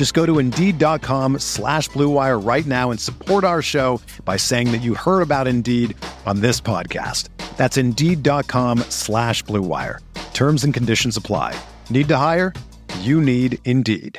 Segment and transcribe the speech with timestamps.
[0.00, 4.80] Just go to Indeed.com slash BlueWire right now and support our show by saying that
[4.80, 7.28] you heard about Indeed on this podcast.
[7.58, 9.98] That's Indeed.com slash BlueWire.
[10.32, 11.54] Terms and conditions apply.
[11.90, 12.54] Need to hire?
[13.00, 14.18] You need Indeed.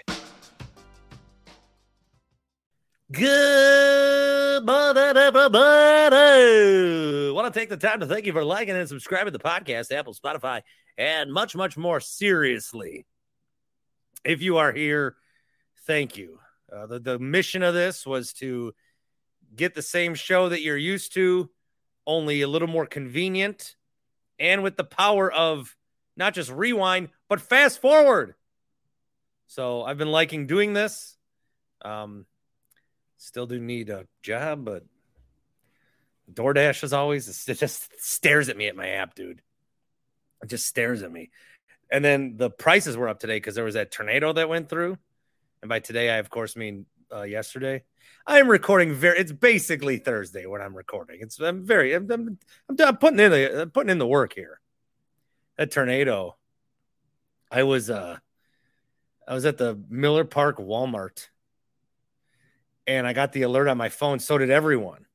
[3.11, 6.21] Good morning, everybody.
[7.31, 9.91] Want to take the time to thank you for liking and subscribing to the podcast,
[9.91, 10.61] Apple, Spotify,
[10.95, 11.99] and much, much more.
[11.99, 13.07] Seriously,
[14.23, 15.15] if you are here,
[15.85, 16.39] thank you.
[16.71, 18.73] Uh, the, the mission of this was to
[19.55, 21.49] get the same show that you're used to,
[22.07, 23.75] only a little more convenient,
[24.39, 25.75] and with the power of
[26.15, 28.35] not just rewind, but fast forward.
[29.47, 31.17] So I've been liking doing this.
[31.83, 32.25] Um,
[33.21, 34.83] Still do need a job, but
[36.33, 39.43] DoorDash is always it just stares at me at my app, dude.
[40.41, 41.29] It just stares at me.
[41.91, 44.97] And then the prices were up today because there was that tornado that went through.
[45.61, 47.83] And by today, I of course mean uh, yesterday.
[48.25, 49.19] I am recording very.
[49.19, 51.19] It's basically Thursday when I'm recording.
[51.21, 51.93] It's I'm very.
[51.93, 52.37] I'm I'm,
[52.79, 54.59] I'm putting in the I'm putting in the work here.
[55.57, 56.37] That tornado.
[57.51, 58.17] I was uh,
[59.27, 61.27] I was at the Miller Park Walmart
[62.87, 64.19] and I got the alert on my phone.
[64.19, 65.05] So did everyone.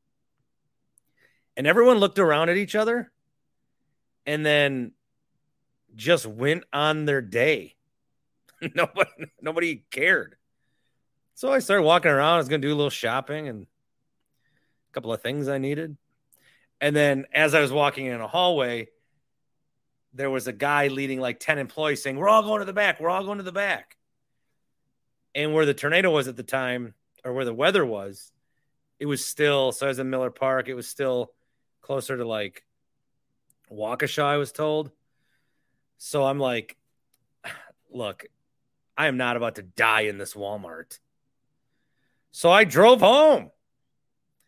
[1.57, 3.11] And everyone looked around at each other
[4.25, 4.93] and then
[5.95, 7.76] just went on their day.
[8.75, 9.10] nobody,
[9.41, 10.37] nobody cared.
[11.34, 12.34] So I started walking around.
[12.34, 15.97] I was going to do a little shopping and a couple of things I needed.
[16.81, 18.88] And then as I was walking in a hallway,
[20.12, 23.00] there was a guy leading like 10 employees saying, We're all going to the back.
[23.00, 23.97] We're all going to the back.
[25.34, 26.94] And where the tornado was at the time,
[27.25, 28.33] or where the weather was,
[28.98, 31.33] it was still so as in Miller Park, it was still
[31.83, 32.65] closer to like
[33.71, 34.91] Waukesha, I was told.
[35.98, 36.77] So I'm like,
[37.91, 38.25] look,
[38.97, 40.99] I am not about to die in this Walmart.
[42.31, 43.51] So I drove home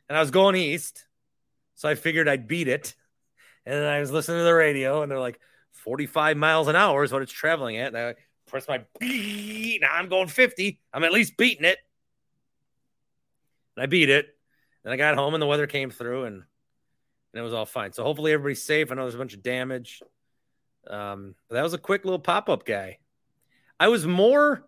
[0.08, 1.04] and I was going east.
[1.74, 2.94] So I figured I'd beat it.
[3.66, 5.38] And then I was listening to the radio and they're like,
[5.72, 7.94] 45 miles an hour is what it's traveling at.
[7.94, 8.14] And I
[8.46, 10.80] press my, now I'm going 50.
[10.92, 11.78] I'm at least beating it
[13.76, 14.26] and I beat it.
[14.84, 16.42] And I got home and the weather came through and
[17.32, 17.92] and it was all fine.
[17.92, 18.90] So hopefully everybody's safe.
[18.90, 20.02] I know there's a bunch of damage.
[20.88, 22.98] Um, that was a quick little pop up guy.
[23.80, 24.66] I was more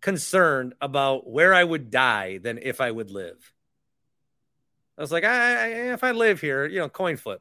[0.00, 3.52] concerned about where I would die than if I would live.
[4.98, 7.40] I was like, I, I, if I live here, you know, coin flip.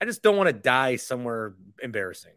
[0.00, 2.32] I just don't want to die somewhere embarrassing.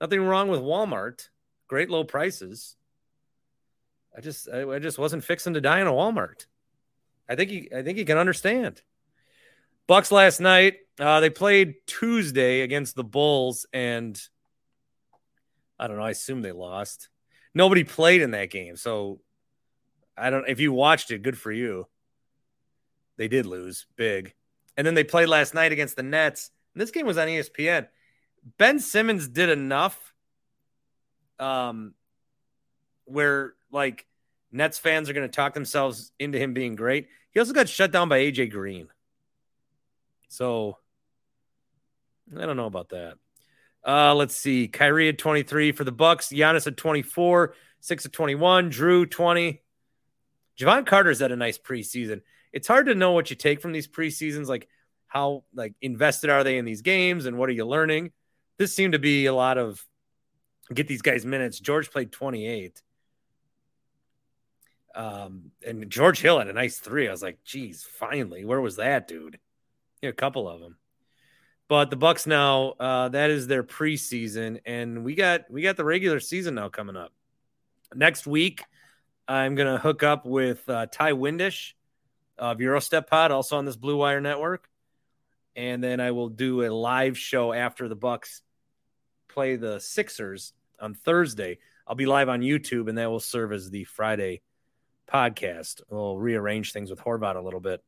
[0.00, 1.28] Nothing wrong with Walmart.
[1.68, 2.76] Great low prices.
[4.16, 6.46] I just, I, I just wasn't fixing to die in a Walmart.
[7.28, 8.82] I think he I think he can understand.
[9.86, 14.20] Bucks last night, uh, they played Tuesday against the Bulls, and
[15.78, 16.04] I don't know.
[16.04, 17.08] I assume they lost.
[17.56, 19.18] Nobody played in that game, so
[20.14, 20.46] I don't.
[20.46, 21.86] If you watched it, good for you.
[23.16, 24.34] They did lose big,
[24.76, 26.50] and then they played last night against the Nets.
[26.74, 27.88] And this game was on ESPN.
[28.58, 30.12] Ben Simmons did enough,
[31.38, 31.94] um,
[33.06, 34.04] where like
[34.52, 37.08] Nets fans are going to talk themselves into him being great.
[37.30, 38.88] He also got shut down by AJ Green.
[40.28, 40.76] So
[42.38, 43.14] I don't know about that.
[43.86, 44.66] Uh, let's see.
[44.66, 46.28] Kyrie at 23 for the Bucks.
[46.28, 49.62] Giannis at 24, 6 at 21, Jrue 20.
[50.58, 52.22] Jevon Carter's had a nice preseason.
[52.52, 54.68] It's hard to know what you take from these preseasons, like
[55.06, 58.10] how like invested are they in these games and what are you learning?
[58.58, 59.84] This seemed to be a lot of
[60.74, 61.60] get these guys minutes.
[61.60, 62.82] George played 28.
[64.94, 67.06] Um, and George Hill had a nice three.
[67.06, 69.38] I was like, geez, finally, where was that dude?
[70.00, 70.76] Yeah, a couple of them.
[71.68, 75.84] But the Bucks now, uh, that is their preseason, and we got we got the
[75.84, 77.12] regular season now coming up.
[77.94, 78.62] Next week,
[79.26, 81.72] I'm gonna hook up with uh, Ty Windish
[82.38, 84.68] of Eurostep Pod, also on this Blue Wire Network,
[85.56, 88.42] and then I will do a live show after the Bucks
[89.28, 91.58] play the Sixers on Thursday.
[91.86, 94.40] I'll be live on YouTube, and that will serve as the Friday
[95.10, 95.82] podcast.
[95.88, 97.82] We'll rearrange things with Horvat a little bit,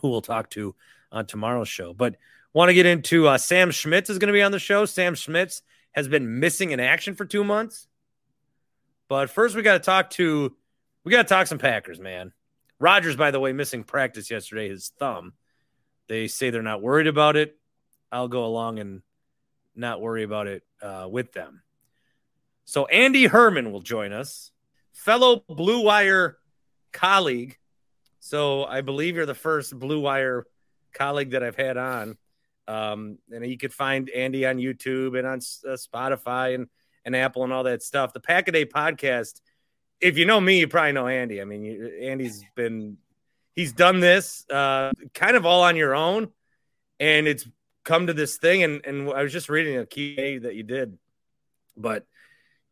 [0.00, 0.74] who we'll talk to
[1.10, 1.94] on tomorrow's show.
[1.94, 2.16] But
[2.54, 4.84] want to get into uh, Sam Schmitz is going to be on the show.
[4.84, 5.62] Sam Schmitz
[5.92, 7.86] has been missing in action for two months.
[9.08, 10.54] But first, we got to talk to
[11.04, 12.32] we got to talk some Packers, man.
[12.78, 15.34] Rodgers, by the way, missing practice yesterday, his thumb.
[16.08, 17.56] They say they're not worried about it.
[18.10, 19.02] I'll go along and
[19.74, 21.62] not worry about it uh, with them.
[22.64, 24.50] So Andy Herman will join us,
[24.92, 26.38] fellow Blue Wire
[26.92, 27.58] colleague.
[28.20, 30.46] So I believe you're the first Blue Wire
[30.92, 32.16] colleague that I've had on.
[32.68, 36.68] Um, and you could find Andy on YouTube and on uh, Spotify and,
[37.04, 38.12] and Apple and all that stuff.
[38.12, 39.40] The Pack a Day podcast.
[40.00, 41.40] If you know me, you probably know Andy.
[41.40, 42.98] I mean, you, Andy's been
[43.54, 46.28] he's done this uh, kind of all on your own,
[46.98, 47.46] and it's
[47.84, 48.62] come to this thing.
[48.62, 50.98] And and I was just reading a key that you did,
[51.76, 52.06] but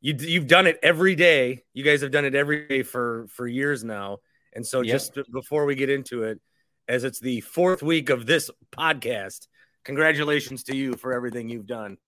[0.01, 1.63] you you've done it every day.
[1.73, 4.19] You guys have done it every day for for years now.
[4.53, 4.95] And so, yep.
[4.95, 6.41] just before we get into it,
[6.89, 9.47] as it's the fourth week of this podcast,
[9.85, 11.99] congratulations to you for everything you've done.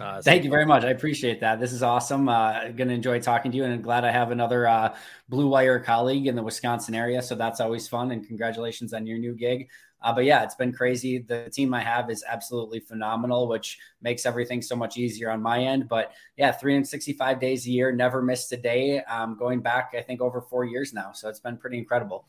[0.00, 0.84] Uh, Thank you very much.
[0.84, 1.60] I appreciate that.
[1.60, 2.28] This is awesome.
[2.28, 4.94] Uh, going to enjoy talking to you, and I'm glad I have another uh,
[5.28, 7.20] Blue Wire colleague in the Wisconsin area.
[7.22, 8.10] So that's always fun.
[8.10, 9.68] And congratulations on your new gig.
[10.02, 11.18] Uh, but yeah, it's been crazy.
[11.18, 15.62] The team I have is absolutely phenomenal, which makes everything so much easier on my
[15.62, 15.88] end.
[15.88, 19.02] But yeah, 365 days a year, never missed a day.
[19.04, 21.12] Um, going back, I think over four years now.
[21.12, 22.24] So it's been pretty incredible.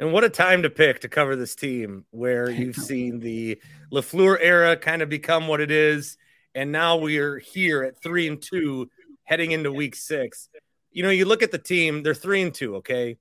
[0.00, 3.60] And what a time to pick to cover this team where you've seen the
[3.92, 6.16] LaFleur era kind of become what it is.
[6.54, 8.88] And now we are here at three and two
[9.24, 10.48] heading into week six.
[10.90, 13.18] You know, you look at the team, they're three and two, okay?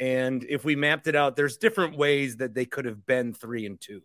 [0.00, 3.64] And if we mapped it out, there's different ways that they could have been three
[3.64, 4.02] and two.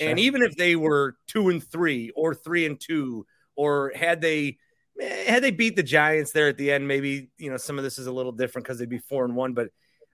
[0.00, 0.08] Sure.
[0.08, 4.56] And even if they were two and three or three and two, or had they
[4.98, 7.84] eh, had they beat the Giants there at the end, maybe you know some of
[7.84, 9.52] this is a little different because they'd be four and one.
[9.52, 9.68] But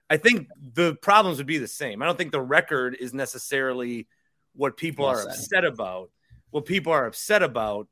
[0.09, 2.01] I think the problems would be the same.
[2.01, 4.07] I don't think the record is necessarily
[4.55, 5.31] what people well are said.
[5.31, 6.11] upset about.
[6.51, 7.87] What people are upset about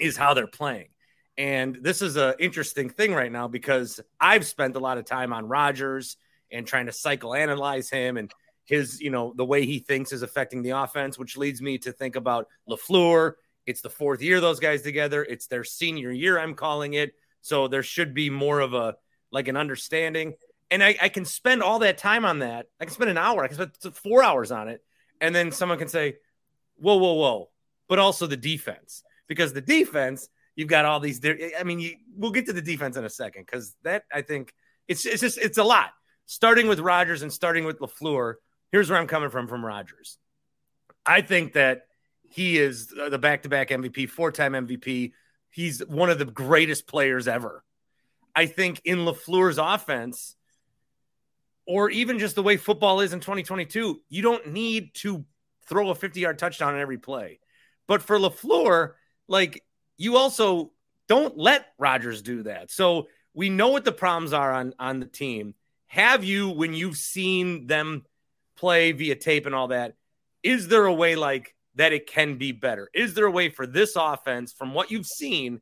[0.00, 0.88] is how they're playing.
[1.36, 5.32] And this is an interesting thing right now because I've spent a lot of time
[5.32, 6.16] on Rodgers
[6.50, 8.32] and trying to psychoanalyze him and
[8.64, 11.92] his, you know, the way he thinks is affecting the offense, which leads me to
[11.92, 13.34] think about LaFleur.
[13.66, 15.22] It's the fourth year those guys together.
[15.22, 17.12] It's their senior year, I'm calling it.
[17.40, 18.96] So there should be more of a
[19.30, 20.34] like an understanding.
[20.70, 22.66] And I, I can spend all that time on that.
[22.80, 24.82] I can spend an hour, I can spend four hours on it.
[25.20, 26.16] And then someone can say,
[26.76, 27.50] Whoa, whoa, whoa.
[27.88, 29.02] But also the defense.
[29.26, 31.20] Because the defense, you've got all these.
[31.58, 34.54] I mean, you, we'll get to the defense in a second because that I think
[34.86, 35.90] it's it's just it's a lot
[36.28, 38.34] starting with Rodgers and starting with LaFleur,
[38.70, 40.18] here's where I'm coming from from Rodgers.
[41.04, 41.86] I think that
[42.30, 45.12] he is the back to back MVP, four time MVP.
[45.50, 47.64] He's one of the greatest players ever.
[48.36, 50.36] I think in LaFleur's offense,
[51.68, 55.24] or even just the way football is in 2022, you don't need to
[55.66, 57.38] throw a 50 yard touchdown on every play.
[57.86, 58.94] But for LaFleur,
[59.28, 59.62] like
[59.98, 60.72] you also
[61.08, 62.70] don't let Rodgers do that.
[62.70, 65.54] So we know what the problems are on, on the team
[65.88, 68.04] have you when you've seen them
[68.56, 69.94] play via tape and all that
[70.42, 73.66] is there a way like that it can be better is there a way for
[73.66, 75.60] this offense from what you've seen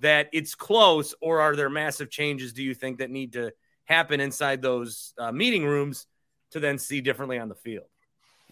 [0.00, 3.50] that it's close or are there massive changes do you think that need to
[3.86, 6.06] happen inside those uh, meeting rooms
[6.50, 7.86] to then see differently on the field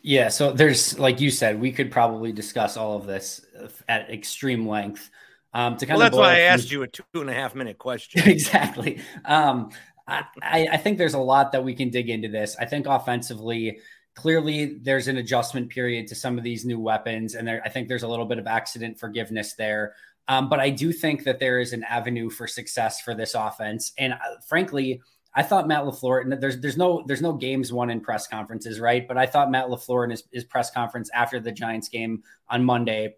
[0.02, 3.44] yeah so there's like you said we could probably discuss all of this
[3.88, 5.10] at extreme length
[5.54, 6.00] um, to kind of.
[6.00, 8.22] that's why I asked you a two and a half minute question.
[8.28, 9.00] exactly.
[9.24, 9.70] Um,
[10.06, 12.56] I, I think there's a lot that we can dig into this.
[12.58, 13.78] I think offensively,
[14.14, 17.88] clearly there's an adjustment period to some of these new weapons, and there, I think
[17.88, 19.94] there's a little bit of accident forgiveness there.
[20.26, 23.92] Um, but I do think that there is an avenue for success for this offense,
[23.96, 25.00] and uh, frankly,
[25.34, 26.22] I thought Matt LaFleur.
[26.22, 29.06] And there's there's no there's no games won in press conferences, right?
[29.06, 32.64] But I thought Matt LaFleur in his, his press conference after the Giants game on
[32.64, 33.16] Monday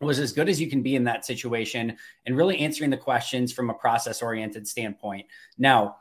[0.00, 3.52] was as good as you can be in that situation and really answering the questions
[3.52, 5.26] from a process oriented standpoint.
[5.58, 5.96] Now,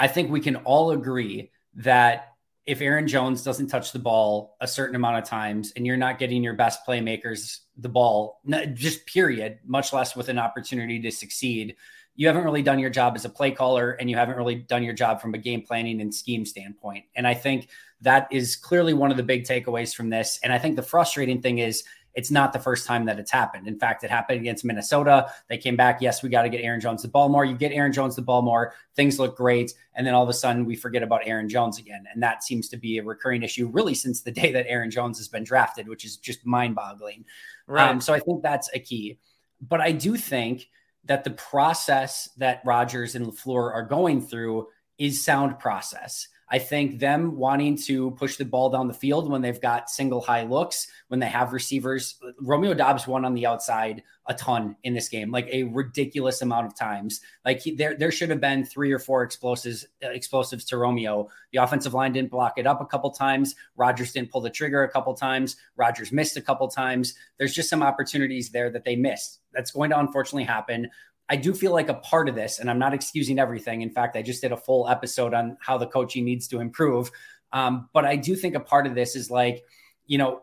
[0.00, 2.34] I think we can all agree that
[2.66, 6.18] if Aaron Jones doesn't touch the ball a certain amount of times and you're not
[6.18, 8.40] getting your best playmakers the ball,
[8.74, 11.76] just period, much less with an opportunity to succeed,
[12.18, 14.82] you haven't really done your job as a play caller and you haven't really done
[14.82, 17.04] your job from a game planning and scheme standpoint.
[17.14, 17.68] And I think
[18.00, 20.40] that is clearly one of the big takeaways from this.
[20.42, 21.84] And I think the frustrating thing is
[22.18, 23.68] It's not the first time that it's happened.
[23.68, 25.32] In fact, it happened against Minnesota.
[25.48, 26.00] They came back.
[26.00, 27.44] Yes, we got to get Aaron Jones the ball more.
[27.44, 29.72] You get Aaron Jones the ball more, things look great.
[29.94, 32.04] And then all of a sudden we forget about Aaron Jones again.
[32.12, 35.18] And that seems to be a recurring issue really since the day that Aaron Jones
[35.18, 37.24] has been drafted, which is just mind boggling.
[37.68, 37.88] Right.
[37.88, 39.20] Um, so I think that's a key.
[39.60, 40.68] But I do think
[41.08, 46.28] that the process that Rodgers and LaFleur are going through is sound process.
[46.50, 50.20] I think them wanting to push the ball down the field when they've got single
[50.20, 52.16] high looks, when they have receivers.
[52.40, 56.66] Romeo Doubs won on the outside a ton in this game, like a ridiculous amount
[56.66, 57.20] of times.
[57.44, 61.28] Like he, there, there should have been three or four explosives, uh, explosives to Romeo.
[61.52, 63.54] The offensive line didn't block it up a couple times.
[63.76, 65.56] Rodgers didn't pull the trigger a couple times.
[65.76, 67.14] Rodgers missed a couple times.
[67.38, 69.40] There's just some opportunities there that they missed.
[69.54, 70.90] That's going to unfortunately happen.
[71.28, 73.82] I do feel like a part of this, and I'm not excusing everything.
[73.82, 77.10] In fact, I just did a full episode on how the coaching needs to improve.
[77.52, 79.64] Um, but I do think a part of this is like,
[80.06, 80.42] you know,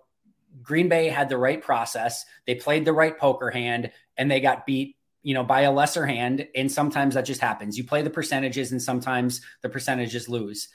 [0.61, 4.65] Green Bay had the right process, they played the right poker hand, and they got
[4.65, 6.47] beat, you know, by a lesser hand.
[6.55, 7.77] And sometimes that just happens.
[7.77, 10.69] You play the percentages, and sometimes the percentages lose.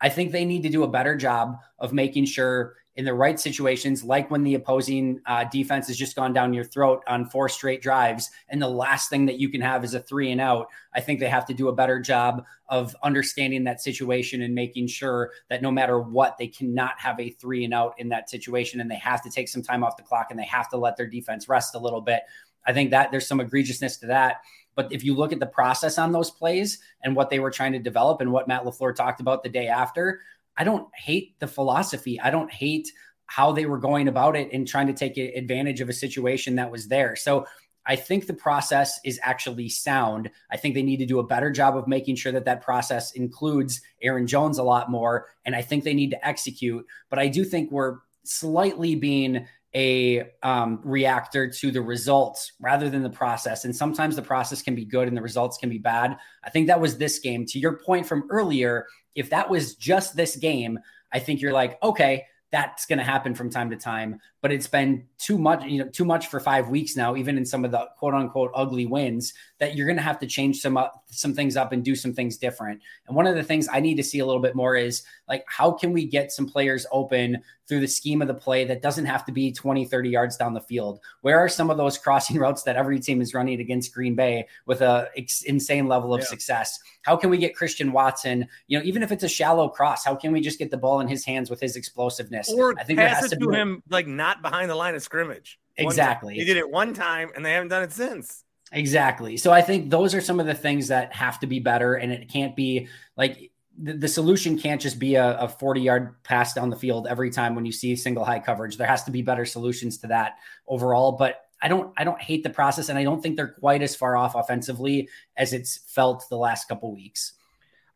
[0.00, 3.38] I think they need to do a better job of making sure in the right
[3.38, 7.48] situations, like when the opposing uh, defense has just gone down your throat on four
[7.48, 10.68] straight drives, and the last thing that you can have is a three and out.
[10.94, 14.86] I think they have to do a better job of understanding that situation and making
[14.86, 18.80] sure that no matter what, they cannot have a three and out in that situation,
[18.80, 20.96] and they have to take some time off the clock and they have to let
[20.96, 22.22] their defense rest a little bit.
[22.66, 24.40] I think that there's some egregiousness to that.
[24.74, 27.72] But if you look at the process on those plays and what they were trying
[27.72, 30.20] to develop and what Matt LaFleur talked about the day after,
[30.56, 32.20] I don't hate the philosophy.
[32.20, 32.90] I don't hate
[33.26, 36.70] how they were going about it and trying to take advantage of a situation that
[36.70, 37.16] was there.
[37.16, 37.46] So
[37.86, 40.30] I think the process is actually sound.
[40.50, 43.12] I think they need to do a better job of making sure that that process
[43.12, 45.26] includes Aaron Jones a lot more.
[45.44, 46.84] And I think they need to execute.
[47.10, 49.46] But I do think we're slightly being
[49.76, 53.66] a um, reactor to the results rather than the process.
[53.66, 56.16] And sometimes the process can be good and the results can be bad.
[56.42, 57.44] I think that was this game.
[57.44, 60.78] To your point from earlier, if that was just this game,
[61.12, 64.18] I think you're like, okay, that's going to happen from time to time.
[64.46, 67.44] But it's been too much, you know, too much for five weeks now, even in
[67.44, 70.76] some of the quote unquote ugly wins, that you're going to have to change some
[70.76, 72.80] up, some things up and do some things different.
[73.08, 75.44] And one of the things I need to see a little bit more is like,
[75.48, 79.06] how can we get some players open through the scheme of the play that doesn't
[79.06, 81.00] have to be 20, 30 yards down the field?
[81.22, 84.46] Where are some of those crossing routes that every team is running against Green Bay
[84.66, 86.26] with a ex- insane level of yeah.
[86.26, 86.78] success?
[87.02, 90.14] How can we get Christian Watson, you know, even if it's a shallow cross, how
[90.14, 92.52] can we just get the ball in his hands with his explosiveness?
[92.52, 95.58] Or I think pass it to, to him like not behind the line of scrimmage.
[95.76, 96.34] Exactly.
[96.34, 98.44] He did it one time and they haven't done it since.
[98.72, 99.36] Exactly.
[99.36, 101.94] So I think those are some of the things that have to be better.
[101.94, 106.22] And it can't be like the, the solution can't just be a, a 40 yard
[106.24, 108.76] pass down the field every time when you see single high coverage.
[108.76, 111.12] There has to be better solutions to that overall.
[111.12, 113.96] But I don't I don't hate the process and I don't think they're quite as
[113.96, 117.32] far off offensively as it's felt the last couple weeks.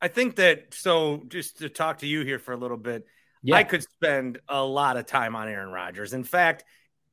[0.00, 3.06] I think that so just to talk to you here for a little bit,
[3.42, 3.56] yeah.
[3.56, 6.12] I could spend a lot of time on Aaron Rodgers.
[6.12, 6.64] In fact,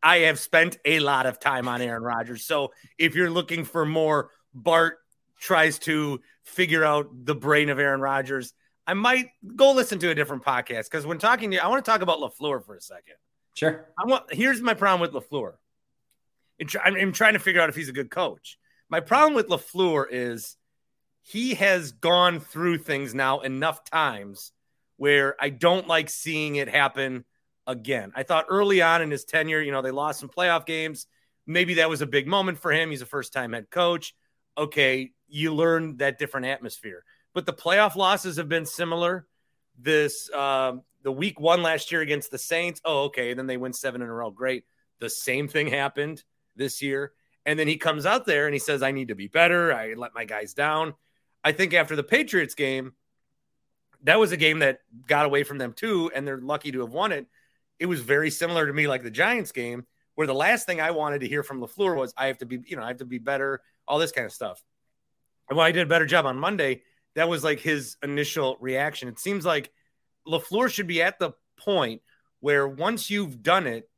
[0.01, 2.45] I have spent a lot of time on Aaron Rodgers.
[2.45, 4.99] So if you're looking for more, Bart
[5.39, 8.53] tries to figure out the brain of Aaron Rodgers.
[8.85, 11.83] I might go listen to a different podcast because when talking to you, I want
[11.83, 13.15] to talk about LaFleur for a second.
[13.53, 13.89] Sure.
[13.97, 15.53] I want here's my problem with LaFleur.
[16.83, 18.57] I'm trying to figure out if he's a good coach.
[18.89, 20.57] My problem with LaFleur is
[21.21, 24.53] he has gone through things now enough times
[24.97, 27.25] where I don't like seeing it happen
[27.65, 28.11] again.
[28.15, 31.07] I thought early on in his tenure, you know, they lost some playoff games.
[31.45, 32.89] Maybe that was a big moment for him.
[32.89, 34.13] He's a first time head coach.
[34.57, 37.03] Okay, you learn that different atmosphere.
[37.33, 39.27] But the playoff losses have been similar.
[39.77, 42.81] This um, the week one last year against the Saints.
[42.83, 43.33] Oh, okay.
[43.33, 44.31] Then they win seven in a row.
[44.31, 44.65] Great.
[44.99, 46.23] The same thing happened
[46.55, 47.11] this year.
[47.45, 49.71] And then he comes out there and he says, I need to be better.
[49.71, 50.95] I let my guys down.
[51.43, 52.93] I think after the Patriots game,
[54.07, 56.91] that was a game that got away from them too, and they're lucky to have
[56.93, 57.27] won it.
[57.77, 59.85] It was very similar to me, like the Giants game,
[60.15, 62.59] where the last thing I wanted to hear from LaFleur was, I have to be,
[62.65, 64.63] you know, I have to be better, all this kind of stuff.
[65.49, 66.83] And when I did a better job on Monday,
[67.15, 69.09] that was like his initial reaction.
[69.09, 69.71] It seems like
[70.25, 72.01] LaFleur should be at the point
[72.39, 73.89] where once you've done it,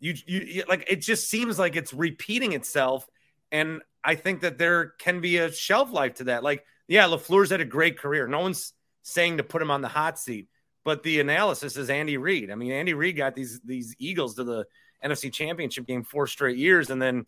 [0.00, 3.06] you, you like it just seems like it's repeating itself.
[3.52, 6.42] And I think that there can be a shelf life to that.
[6.42, 8.26] Like, yeah, LaFleur's had a great career.
[8.26, 8.72] No one's
[9.06, 10.48] saying to put him on the hot seat,
[10.84, 12.50] but the analysis is Andy Reid.
[12.50, 14.66] I mean, Andy Reid got these these Eagles to the
[15.04, 17.24] NFC Championship game four straight years, and then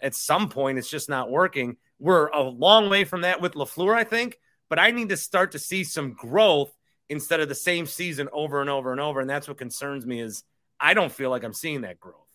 [0.00, 1.76] at some point it's just not working.
[1.98, 4.38] We're a long way from that with LaFleur, I think,
[4.70, 6.72] but I need to start to see some growth
[7.10, 9.20] instead of the same season over and over and over.
[9.20, 10.44] And that's what concerns me is
[10.80, 12.27] I don't feel like I'm seeing that growth.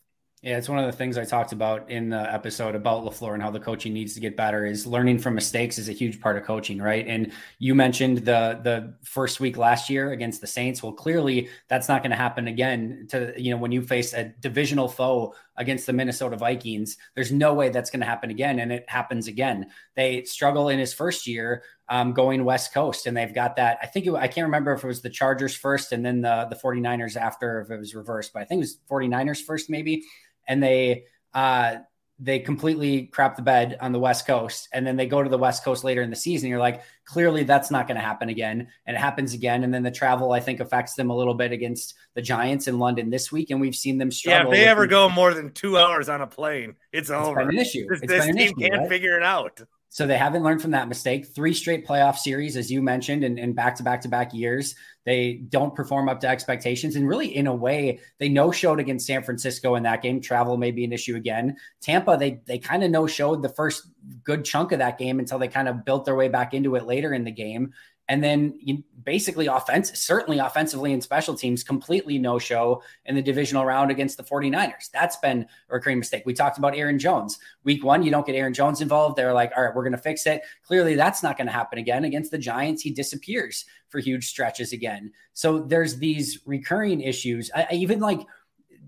[0.44, 3.42] Yeah, it's one of the things I talked about in the episode about LaFleur and
[3.42, 6.36] how the coaching needs to get better is learning from mistakes is a huge part
[6.36, 7.08] of coaching, right?
[7.08, 10.84] And you mentioned the the first week last year against the Saints.
[10.84, 14.34] Well, clearly that's not going to happen again to you know when you face a
[14.42, 16.98] divisional foe against the Minnesota Vikings.
[17.16, 19.68] There's no way that's going to happen again and it happens again.
[19.96, 23.86] They struggle in his first year um, going West Coast and they've got that I
[23.86, 26.58] think it, I can't remember if it was the Chargers first and then the the
[26.58, 30.04] 49ers after if it was reversed, but I think it was 49ers first maybe
[30.48, 31.76] and they uh,
[32.20, 35.38] they completely crap the bed on the West Coast, and then they go to the
[35.38, 36.50] West Coast later in the season.
[36.50, 39.64] You're like, clearly that's not going to happen again, and it happens again.
[39.64, 42.80] And then the travel, I think, affects them a little bit against the Giants in
[42.80, 44.54] London this week, and we've seen them struggle.
[44.54, 47.40] Yeah, if they ever go more than two hours on a plane, it's, it's over.
[47.40, 47.88] an issue.
[47.90, 48.90] This, this team issue, can't right?
[48.90, 49.62] figure it out.
[49.90, 51.28] So they haven't learned from that mistake.
[51.36, 54.74] Three straight playoff series, as you mentioned, and back to back to back years.
[55.06, 56.96] They don't perform up to expectations.
[56.96, 60.22] And really, in a way, they no showed against San Francisco in that game.
[60.22, 61.58] Travel may be an issue again.
[61.82, 63.88] Tampa, they they kind of no showed the first
[64.24, 66.86] good chunk of that game until they kind of built their way back into it
[66.86, 67.74] later in the game.
[68.10, 73.22] And then you basically offense, certainly offensively and special teams, completely no show in the
[73.22, 74.92] divisional round against the 49ers.
[74.92, 76.24] That's been a recurring mistake.
[76.26, 77.40] We talked about Aaron Jones.
[77.64, 79.16] Week one, you don't get Aaron Jones involved.
[79.16, 80.42] They're like, all right, we're going to fix it.
[80.64, 82.04] Clearly, that's not going to happen again.
[82.04, 85.12] Against the Giants, he disappears for huge stretches again.
[85.34, 87.52] So there's these recurring issues.
[87.56, 88.20] I, I even like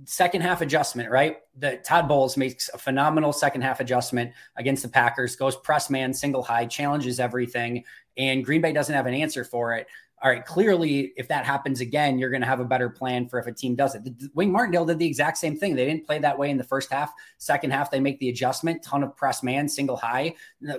[0.06, 1.38] second half adjustment, right?
[1.58, 6.14] The Todd Bowles makes a phenomenal second half adjustment against the Packers, goes press man,
[6.14, 7.84] single high, challenges everything,
[8.18, 9.88] and Green Bay doesn't have an answer for it.
[10.24, 13.38] All right, clearly, if that happens again, you're going to have a better plan for
[13.38, 14.02] if a team does it.
[14.34, 15.76] Wink Martindale did the exact same thing.
[15.76, 17.12] They didn't play that way in the first half.
[17.38, 20.34] Second half, they make the adjustment, ton of press man, single high.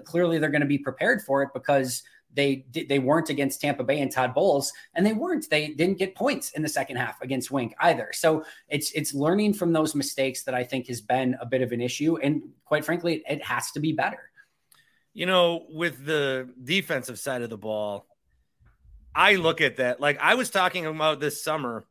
[0.05, 2.02] Clearly, they're going to be prepared for it because
[2.37, 5.49] they they weren't against Tampa Bay and Todd Bowles, and they weren't.
[5.50, 8.11] They didn't get points in the second half against Wink either.
[8.12, 11.73] So it's it's learning from those mistakes that I think has been a bit of
[11.73, 14.31] an issue, and quite frankly, it has to be better.
[15.16, 18.06] You know, with the defensive side of the ball,
[19.14, 21.87] I look at that like I was talking about this summer.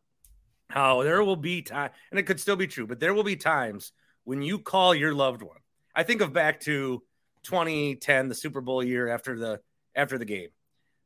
[0.70, 3.36] How there will be time, and it could still be true, but there will be
[3.36, 3.94] times
[4.26, 5.58] when you call your loved one.
[5.96, 7.02] I think of back to
[7.42, 9.60] 2010, the Super Bowl year after the
[9.96, 10.50] after the game,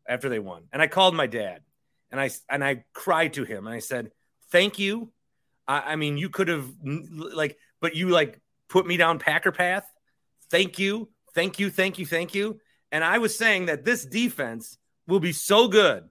[0.06, 0.64] after they won.
[0.74, 1.62] And I called my dad
[2.12, 4.12] and I and I cried to him and I said,
[4.52, 5.14] "Thank you."
[5.70, 9.90] I, I mean, you could have like, but you like put me down Packer path.
[10.52, 12.60] Thank you, thank you, thank you, thank you.
[12.92, 16.04] And I was saying that this defense will be so good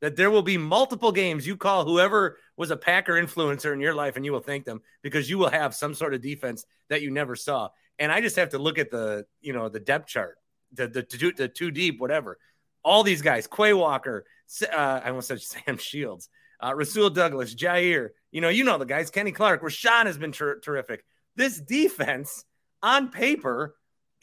[0.00, 3.94] that there will be multiple games you call whoever was a Packer influencer in your
[3.94, 7.00] life and you will thank them because you will have some sort of defense that
[7.00, 7.68] you never saw.
[7.98, 10.36] And I just have to look at the, you know, the depth chart
[10.74, 12.38] the the two, the two deep, whatever.
[12.82, 14.26] All these guys, Quay Walker,
[14.62, 16.28] uh, I almost said Sam Shields,
[16.62, 19.10] uh, Rasul Douglas, Jaire, You know, you know the guys.
[19.10, 21.04] Kenny Clark, Rashan has been ter- terrific.
[21.36, 22.44] This defense
[22.82, 23.74] on paper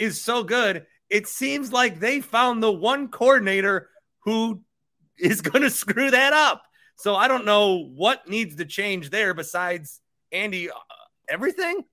[0.01, 0.85] is so good.
[1.09, 3.89] It seems like they found the one coordinator
[4.25, 4.63] who
[5.17, 6.63] is going to screw that up.
[6.97, 10.69] So I don't know what needs to change there besides Andy.
[10.69, 10.73] Uh,
[11.29, 11.83] everything.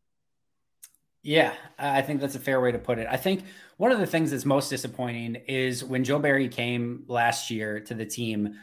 [1.23, 3.07] Yeah, I think that's a fair way to put it.
[3.11, 3.45] I think
[3.77, 7.95] one of the things that's most disappointing is when Joe Barry came last year to
[7.95, 8.55] the team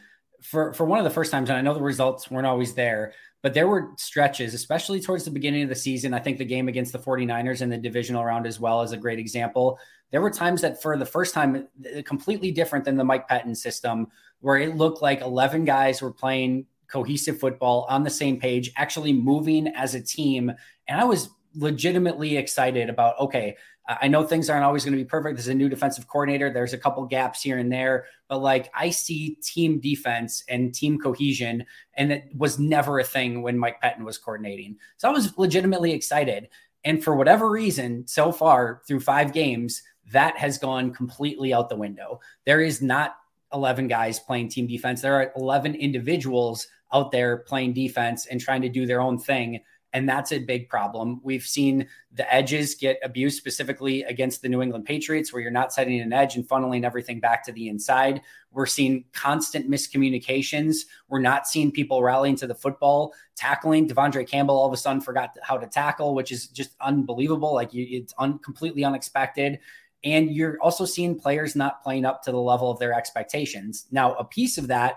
[0.41, 3.13] for, for one of the first times, and I know the results weren't always there,
[3.45, 6.15] but there were stretches, especially towards the beginning of the season.
[6.15, 8.97] I think the game against the 49ers in the divisional round as well is a
[8.97, 9.77] great example.
[10.09, 13.55] There were times that for the first time, uh, completely different than the Mike Pettine
[13.55, 14.07] system,
[14.39, 19.13] where it looked like 11 guys were playing cohesive football on the same page, actually
[19.13, 20.51] moving as a team.
[20.87, 23.55] And I was legitimately excited about okay
[23.87, 25.37] i know things aren't always going to be perfect.
[25.37, 26.49] There's a new defensive coordinator.
[26.49, 30.99] There's a couple gaps here and there but like i see team defense and team
[30.99, 31.65] cohesion
[31.95, 34.77] and it was never a thing when mike pettine was coordinating.
[34.97, 36.49] So i was legitimately excited.
[36.83, 41.75] And for whatever reason so far through five games that has gone completely out the
[41.75, 42.19] window.
[42.45, 43.15] There is not
[43.53, 45.01] 11 guys playing team defense.
[45.01, 49.61] There are 11 individuals out there playing defense and trying to do their own thing
[49.95, 51.21] and that's a big problem.
[51.23, 55.71] We've seen the edges get abused specifically against the New England Patriots, where you're not
[55.71, 58.21] setting an edge and funneling everything back to the inside.
[58.51, 60.79] We're seeing constant miscommunications.
[61.07, 63.87] We're not seeing people rallying to the football, tackling.
[63.87, 67.53] De'Vondre Campbell all of a sudden forgot how to tackle, which is just unbelievable.
[67.53, 69.59] Like you, it's un, completely unexpected.
[70.03, 73.85] And you're also seeing players not playing up to the level of their expectations.
[73.91, 74.95] Now, a piece of that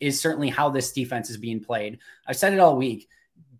[0.00, 2.00] is certainly how this defense is being played.
[2.26, 3.08] I've said it all week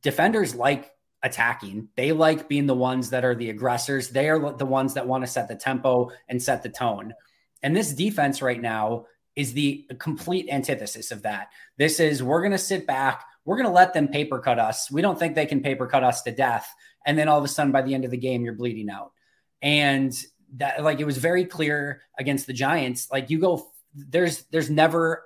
[0.03, 1.89] defenders like attacking.
[1.97, 4.09] They like being the ones that are the aggressors.
[4.09, 7.15] They are the ones that want to set the tempo and set the tone.
[7.63, 11.49] And this defense right now is the complete antithesis of that.
[11.77, 14.91] This is we're going to sit back, we're going to let them paper cut us.
[14.91, 16.73] We don't think they can paper cut us to death.
[17.07, 19.13] And then all of a sudden, by the end of the game, you're bleeding out.
[19.63, 20.15] And
[20.57, 23.09] that, like, it was very clear against the Giants.
[23.11, 25.25] Like, you go, there's, there's never,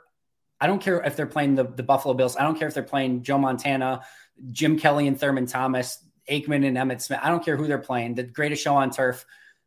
[0.60, 2.36] I don't care if they're playing the, the Buffalo Bills.
[2.36, 4.02] I don't care if they're playing Joe Montana,
[4.50, 5.98] Jim Kelly, and Thurman Thomas,
[6.30, 7.20] Aikman and Emmitt Smith.
[7.22, 8.14] I don't care who they're playing.
[8.14, 9.24] The greatest show on turf.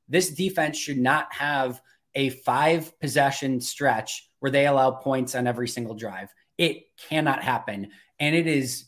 [0.09, 1.81] This defense should not have
[2.15, 6.33] a five possession stretch where they allow points on every single drive.
[6.57, 7.91] It cannot happen.
[8.19, 8.85] And it is,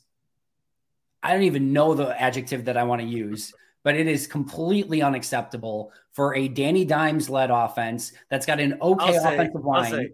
[1.21, 5.01] I don't even know the adjective that I want to use, but it is completely
[5.01, 10.09] unacceptable for a Danny Dimes led offense that's got an okay say, offensive line.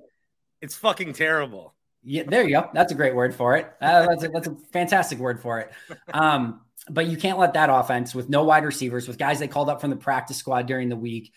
[0.61, 1.73] It's fucking terrible.
[2.05, 2.69] Yeah, there you go.
[2.73, 3.65] That's a great word for it.
[3.81, 5.71] Uh, that's, a, that's a fantastic word for it.
[6.13, 9.69] Um, but you can't let that offense with no wide receivers, with guys they called
[9.69, 11.33] up from the practice squad during the week,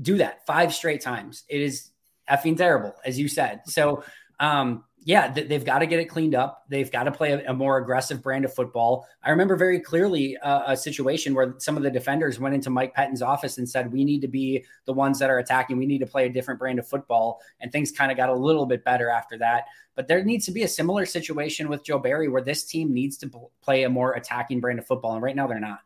[0.00, 1.44] do that five straight times.
[1.48, 1.90] It is
[2.30, 3.62] effing terrible, as you said.
[3.66, 4.04] So,
[4.38, 6.66] um, yeah, they've got to get it cleaned up.
[6.68, 9.08] They've got to play a, a, more aggressive brand of football.
[9.22, 12.92] I remember very clearly uh, a situation where some of the defenders went into Mike
[12.92, 15.78] Pettine's office and said, "We need to be the ones that are attacking.
[15.78, 18.34] We need to play a different brand of football." And things kind of got a
[18.34, 19.64] little bit better after that.
[19.94, 23.16] But there needs to be a similar situation with Joe Barry, where this team needs
[23.16, 23.30] to
[23.62, 25.80] play a more attacking brand of football, and right now they're not.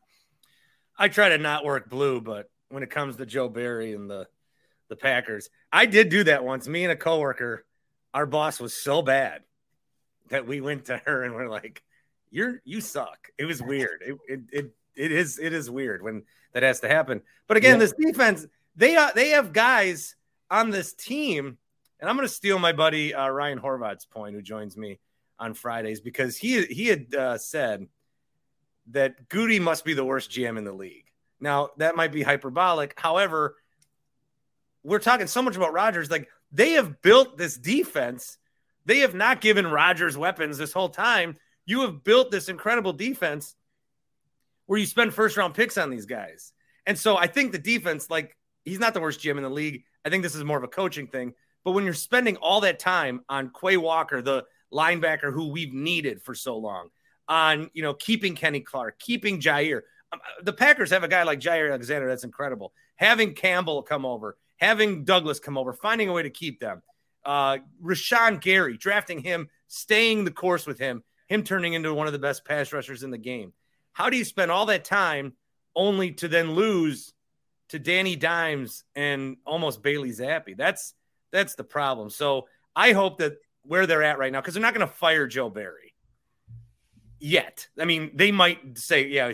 [0.98, 4.26] I try to not work blue, but when it comes to Joe Barry and the
[4.88, 5.48] the Packers.
[5.72, 6.66] I did do that once.
[6.66, 7.64] Me and a coworker,
[8.14, 9.42] our boss was so bad
[10.29, 11.83] that we went to her and we're like,
[12.31, 14.03] "You're you suck." It was weird.
[14.05, 17.22] It it it, it is it is weird when that has to happen.
[17.46, 17.87] But again, yeah.
[17.87, 18.46] this defense
[18.77, 20.16] they uh, they have guys
[20.51, 21.59] on this team,
[22.01, 24.98] and I'm going to steal my buddy uh, Ryan Horvat's point, who joins me
[25.38, 27.87] on Fridays, because he he had uh, said
[28.88, 31.07] that Goody must be the worst GM in the league.
[31.40, 32.98] Now, that might be hyperbolic.
[32.98, 33.57] However,
[34.85, 36.11] we're talking so much about Rodgers.
[36.11, 38.38] Like they have built this defense.
[38.84, 41.36] They have not given Rodgers weapons this whole time.
[41.64, 43.54] You have built this incredible defense
[44.66, 46.52] where you spend first round picks on these guys.
[46.86, 49.84] And so I think the defense, like, he's not the worst GM in the league.
[50.04, 51.34] I think this is more of a coaching thing.
[51.64, 56.22] But when you're spending all that time on Quay Walker, the linebacker who we've needed
[56.22, 56.88] for so long,
[57.28, 61.40] on you know keeping Kenny Clark, keeping Jaire, um, the Packers have a guy like
[61.40, 62.72] Jaire Alexander that's incredible.
[62.96, 66.83] Having Campbell come over, having Douglas come over, finding a way to keep them.
[67.25, 72.12] Uh, Rashan Gary, drafting him, staying the course with him, him turning into one of
[72.12, 73.53] the best pass rushers in the game.
[73.92, 75.33] How do you spend all that time
[75.75, 77.12] only to then lose
[77.70, 80.57] to Danny Dimes and almost Bailey Zappe?
[80.57, 80.94] That's
[81.33, 82.09] that's the problem.
[82.09, 82.46] So
[82.77, 85.51] I hope that where they're at right now, because they're not going to fire Joe
[85.51, 85.94] Barry
[87.18, 87.66] yet.
[87.81, 89.33] I mean, they might say, yeah,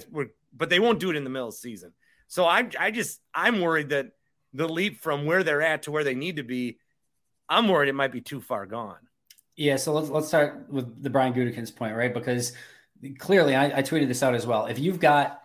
[0.57, 1.93] but they won't do it in the middle of the season.
[2.29, 4.13] So I I just I'm worried that
[4.53, 6.79] the leap from where they're at to where they need to be,
[7.49, 8.99] I'm worried it might be too far gone.
[9.57, 12.15] Yeah, so let's let's start with the Brian Gutekunst point, right?
[12.15, 12.53] Because
[13.19, 14.67] clearly, I, I tweeted this out as well.
[14.67, 15.43] If you've got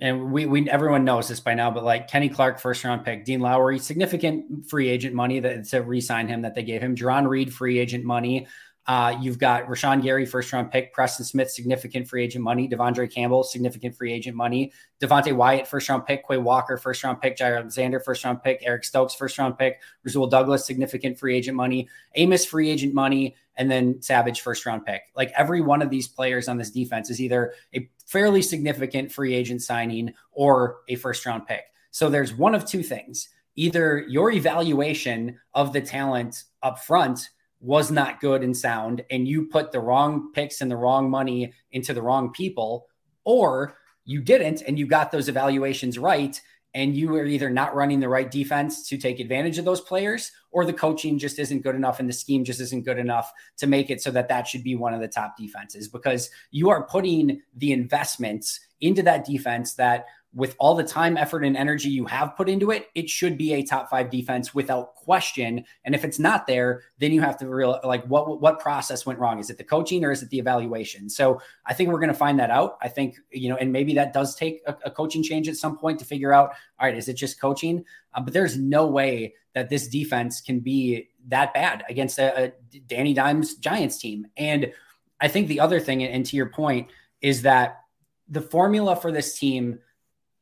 [0.00, 3.24] and we, we everyone knows this by now, but like Kenny Clark, first round pick,
[3.24, 7.28] Dean Lowry, significant free agent money that to re-sign him that they gave him, Jarran
[7.28, 8.46] Reed, free agent money.
[8.88, 13.12] Uh, you've got Rashan Gary, first round pick, Preston Smith, significant free agent money, De'Vondre
[13.12, 17.36] Campbell, significant free agent money, Devonte Wyatt, first round pick, Quay Walker, first round pick,
[17.36, 21.54] Jaire Alexander, first round pick, Eric Stokes, first round pick, Rasul Douglas, significant free agent
[21.54, 25.02] money, Amos, free agent money, and then Savage, first round pick.
[25.14, 29.34] Like every one of these players on this defense is either a fairly significant free
[29.34, 31.64] agent signing or a first round pick.
[31.90, 37.28] So there's one of two things either your evaluation of the talent up front
[37.60, 41.52] was not good and sound, and you put the wrong picks and the wrong money
[41.72, 42.86] into the wrong people,
[43.24, 46.40] or you didn't and you got those evaluations right,
[46.74, 50.30] and you are either not running the right defense to take advantage of those players,
[50.50, 53.66] or the coaching just isn't good enough and the scheme just isn't good enough to
[53.66, 56.86] make it so that that should be one of the top defenses because you are
[56.86, 62.04] putting the investments into that defense that with all the time, effort, and energy you
[62.04, 65.64] have put into it, it should be a top five defense without question.
[65.84, 69.18] And if it's not there, then you have to real like what what process went
[69.18, 69.38] wrong?
[69.38, 71.08] Is it the coaching or is it the evaluation?
[71.08, 72.76] So I think we're going to find that out.
[72.82, 75.78] I think you know, and maybe that does take a, a coaching change at some
[75.78, 76.50] point to figure out.
[76.78, 77.84] All right, is it just coaching?
[78.14, 82.52] Uh, but there's no way that this defense can be that bad against a, a
[82.86, 84.26] Danny Dimes Giants team.
[84.36, 84.72] And
[85.20, 87.80] I think the other thing, and to your point, is that
[88.28, 89.80] the formula for this team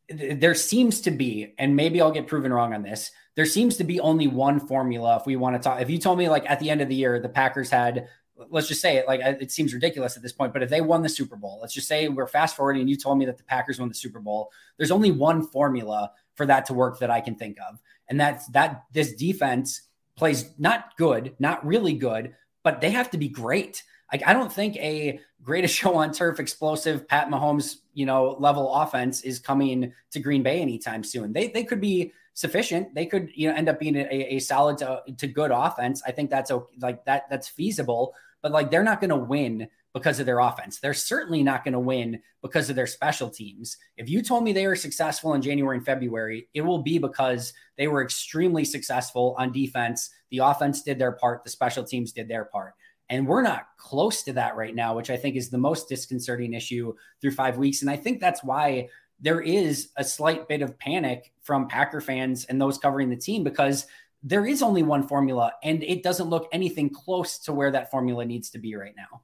[0.08, 3.10] there seems to be, and maybe I'll get proven wrong on this.
[3.34, 5.80] There seems to be only one formula if we want to talk.
[5.80, 8.08] If you told me like at the end of the year the Packers had,
[8.50, 11.02] let's just say it like it seems ridiculous at this point, but if they won
[11.02, 13.44] the Super Bowl, let's just say we're fast forwarding and you told me that the
[13.44, 14.50] Packers won the Super Bowl.
[14.76, 18.46] There's only one formula for that to work that I can think of, and that's
[18.48, 19.82] that this defense
[20.16, 23.82] plays not good, not really good, but they have to be great.
[24.12, 28.72] Like, I don't think a greatest show on turf, explosive Pat Mahomes, you know, level
[28.72, 31.32] offense is coming to Green Bay anytime soon.
[31.32, 32.94] They they could be sufficient.
[32.94, 36.02] They could you know end up being a, a solid to, to good offense.
[36.06, 38.14] I think that's okay, like that that's feasible.
[38.42, 40.78] But like they're not going to win because of their offense.
[40.78, 43.78] They're certainly not going to win because of their special teams.
[43.96, 47.54] If you told me they were successful in January and February, it will be because
[47.78, 50.10] they were extremely successful on defense.
[50.30, 52.74] The offense did their part, the special teams did their part.
[53.08, 56.54] And we're not close to that right now, which I think is the most disconcerting
[56.54, 57.82] issue through five weeks.
[57.82, 58.88] And I think that's why
[59.20, 63.44] there is a slight bit of panic from Packer fans and those covering the team
[63.44, 63.86] because
[64.22, 68.24] there is only one formula and it doesn't look anything close to where that formula
[68.24, 69.22] needs to be right now.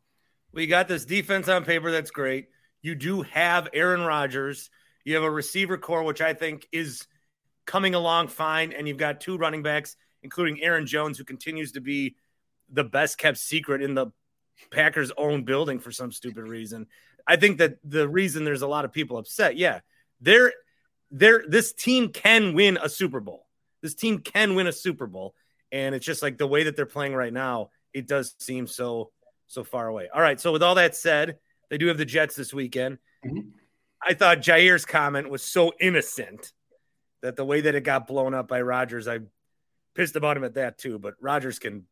[0.52, 2.48] We got this defense on paper that's great.
[2.82, 4.70] You do have Aaron Rodgers.
[5.04, 7.06] You have a receiver corps, which I think is
[7.66, 8.72] coming along fine.
[8.72, 12.16] And you've got two running backs, including Aaron Jones, who continues to be
[12.72, 14.08] the best kept secret in the
[14.70, 16.86] Packers' own building for some stupid reason.
[17.26, 19.80] I think that the reason there's a lot of people upset, yeah,
[20.20, 20.52] they're
[21.10, 23.46] they're this team can win a Super Bowl.
[23.82, 25.34] This team can win a Super Bowl.
[25.70, 29.10] And it's just like the way that they're playing right now, it does seem so
[29.46, 30.08] so far away.
[30.12, 30.40] All right.
[30.40, 31.38] So with all that said,
[31.70, 32.98] they do have the Jets this weekend.
[33.24, 33.48] Mm-hmm.
[34.02, 36.52] I thought Jaire's comment was so innocent
[37.22, 39.20] that the way that it got blown up by Rodgers, I
[39.94, 40.98] pissed about him at that too.
[40.98, 41.86] But Rodgers can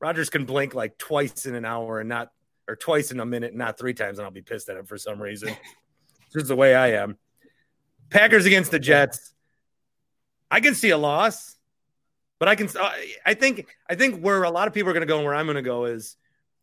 [0.00, 2.30] Rodgers can blink like twice in an hour and not
[2.68, 4.86] or twice in a minute, and not three times, and I'll be pissed at him
[4.86, 5.48] for some reason.
[6.32, 7.16] this is the way I am.
[8.10, 9.32] Packers against the Jets.
[10.50, 11.56] I can see a loss,
[12.38, 12.68] but I can.
[12.68, 12.90] Uh,
[13.24, 13.66] I think.
[13.88, 15.56] I think where a lot of people are going to go and where I'm going
[15.56, 16.16] to go is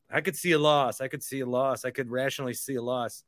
[0.10, 1.02] I could see a loss.
[1.02, 1.86] I could see a loss.
[1.86, 3.24] I could rationally see a loss.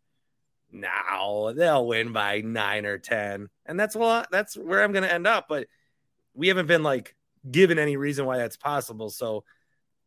[0.72, 5.14] Now they'll win by nine or ten, and that's what that's where I'm going to
[5.14, 5.48] end up.
[5.48, 5.68] But
[6.34, 7.16] we haven't been like
[7.50, 9.10] given any reason why that's possible.
[9.10, 9.44] So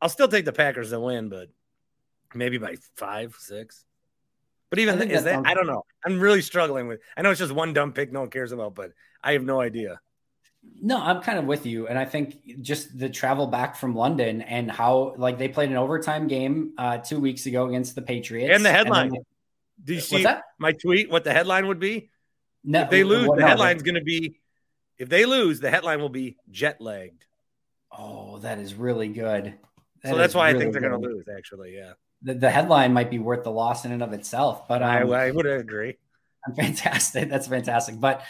[0.01, 1.49] I'll still take the Packers to win, but
[2.35, 3.85] maybe by five, six.
[4.71, 5.85] But even is that, I don't know.
[6.05, 7.01] I'm really struggling with.
[7.17, 9.61] I know it's just one dumb pick no one cares about, but I have no
[9.61, 10.01] idea.
[10.83, 11.89] No, I'm kind of with you.
[11.89, 15.77] And I think just the travel back from London and how like they played an
[15.77, 18.55] overtime game uh, two weeks ago against the Patriots.
[18.55, 19.15] And the headline.
[19.15, 19.25] And
[19.83, 20.27] Do you see
[20.59, 21.11] my tweet?
[21.11, 22.11] What the headline would be?
[22.65, 24.41] No, if they lose, the headline's going to be
[24.99, 27.25] if they lose, the headline will be jet lagged.
[27.97, 29.55] Oh, that is really good.
[30.03, 31.75] That so that's why really I think they're going to lose, actually.
[31.77, 31.93] Yeah.
[32.23, 35.27] The, the headline might be worth the loss in and of itself, but um, I,
[35.27, 35.97] I would agree.
[36.57, 37.29] Fantastic.
[37.29, 38.01] That's fantastic.
[38.01, 38.23] But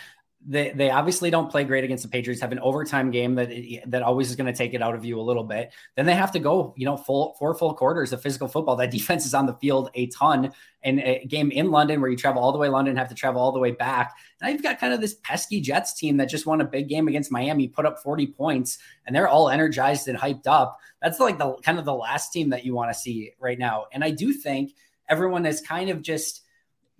[0.47, 2.41] they they obviously don't play great against the Patriots.
[2.41, 3.51] Have an overtime game that
[3.87, 5.73] that always is going to take it out of you a little bit.
[5.97, 8.77] Then they have to go, you know, full four full quarters of physical football.
[8.77, 10.53] That defense is on the field a ton.
[10.83, 13.43] And a game in London where you travel all the way London, have to travel
[13.43, 14.15] all the way back.
[14.41, 17.09] Now you've got kind of this pesky Jets team that just won a big game
[17.09, 20.79] against Miami, put up 40 points, and they're all energized and hyped up.
[21.03, 23.87] That's like the kind of the last team that you want to see right now.
[23.93, 24.73] And I do think
[25.09, 26.43] everyone is kind of just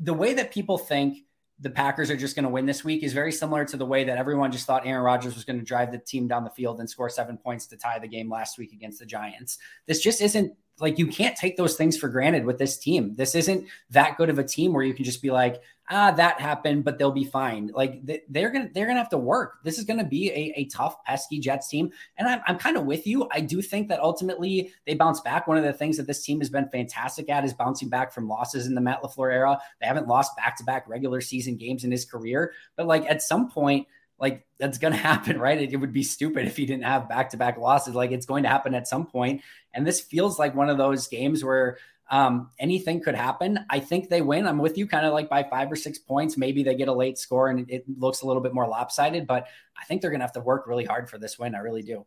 [0.01, 1.19] the way that people think
[1.61, 4.05] the Packers are just going to win this week is very similar to the way
[4.05, 6.79] that everyone just thought Aaron Rodgers was going to drive the team down the field
[6.79, 9.59] and score seven points to tie the game last week against the Giants.
[9.87, 13.17] This just isn't like you can't take those things for granted with this team.
[13.17, 16.41] This isn't that good of a team where you can just be like, ah, that
[16.41, 17.71] happened, but they'll be fine.
[17.75, 19.59] Like they're gonna they're gonna have to work.
[19.65, 22.85] This is gonna be a, a tough, pesky Jets team, and I'm I'm kind of
[22.85, 23.29] with you.
[23.33, 25.47] I do think that ultimately they bounce back.
[25.47, 28.29] One of the things that this team has been fantastic at is bouncing back from
[28.29, 29.59] losses in the Matt LaFleur era.
[29.81, 33.23] They haven't lost back to back regular season games in his career, but like at
[33.23, 33.87] some point
[34.21, 35.61] like that's going to happen, right?
[35.61, 37.95] It, it, would be stupid if he didn't have back to back losses.
[37.95, 39.43] Like it's going to happen at some point.
[39.73, 41.79] And this feels like one of those games where
[42.11, 43.61] um, anything could happen.
[43.69, 44.47] I think they win.
[44.47, 46.37] I'm with you kind of like by five or six points.
[46.37, 49.47] Maybe they get a late score and it looks a little bit more lopsided, but
[49.79, 51.55] I think they're going to have to work really hard for this win.
[51.55, 52.07] I really do.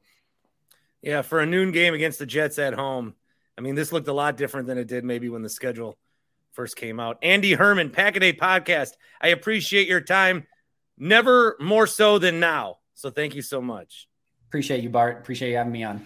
[1.01, 1.21] Yeah.
[1.21, 3.15] For a noon game against the Jets at home,
[3.57, 5.97] I mean, this looked a lot different than it did maybe when the schedule
[6.53, 7.19] first came out.
[7.21, 8.91] Andy Herman, Pack a Day Podcast.
[9.21, 10.47] I appreciate your time.
[10.97, 12.77] Never more so than now.
[12.95, 14.07] So thank you so much.
[14.47, 15.17] Appreciate you, Bart.
[15.19, 16.05] Appreciate you having me on.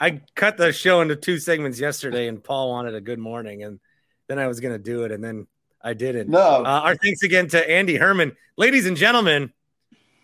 [0.00, 3.80] I cut the show into two segments yesterday, and Paul wanted a good morning, and
[4.28, 5.46] then I was going to do it, and then
[5.82, 6.28] I didn't.
[6.28, 6.38] No.
[6.38, 9.52] Uh, our thanks again to Andy Herman, ladies and gentlemen.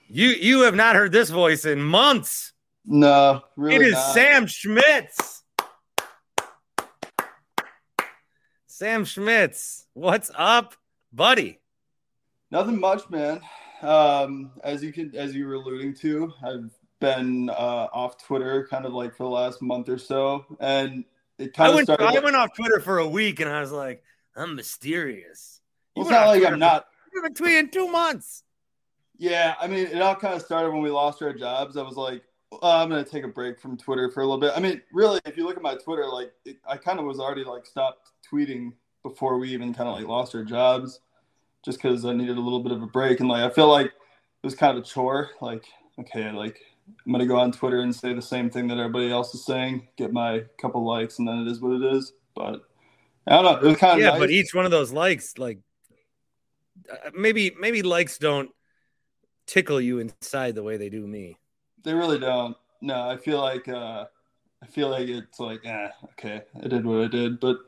[0.09, 2.53] You you have not heard this voice in months.
[2.85, 3.77] No, really.
[3.77, 4.15] it is not.
[4.15, 5.43] Sam Schmitz.
[8.67, 10.75] Sam Schmitz, what's up,
[11.13, 11.61] buddy?
[12.51, 13.41] Nothing much, man.
[13.83, 18.87] Um, as you can, as you were alluding to, I've been uh, off Twitter kind
[18.87, 21.05] of like for the last month or so, and
[21.39, 22.07] it kind I of went started.
[22.07, 24.03] I went off Twitter for a week, and I was like,
[24.37, 25.61] I'm mysterious.
[25.95, 26.87] Well, it's not like Twitter I'm not.
[27.13, 28.43] You've been tweeting two months.
[29.17, 31.77] Yeah, I mean, it all kind of started when we lost our jobs.
[31.77, 34.53] I was like, well, I'm gonna take a break from Twitter for a little bit.
[34.57, 37.21] I mean, really, if you look at my Twitter, like, it, I kind of was
[37.21, 41.01] already like stopped tweeting before we even kind of like lost our jobs,
[41.65, 43.21] just because I needed a little bit of a break.
[43.21, 43.93] And like, I feel like it
[44.43, 45.31] was kind of a chore.
[45.41, 45.65] Like,
[46.01, 46.61] okay, like
[47.07, 49.89] I'm gonna go on Twitter and say the same thing that everybody else is saying,
[49.97, 52.13] get my couple likes, and then it is what it is.
[52.35, 52.63] But
[53.27, 53.57] I don't know.
[53.59, 54.19] It was kind of yeah, nice.
[54.19, 55.59] but each one of those likes, like
[56.91, 58.51] uh, maybe maybe likes don't
[59.47, 61.37] tickle you inside the way they do me.
[61.83, 62.57] They really don't.
[62.81, 64.07] No, I feel like uh,
[64.63, 67.59] I feel like it's like, eh, okay, I did what I did, but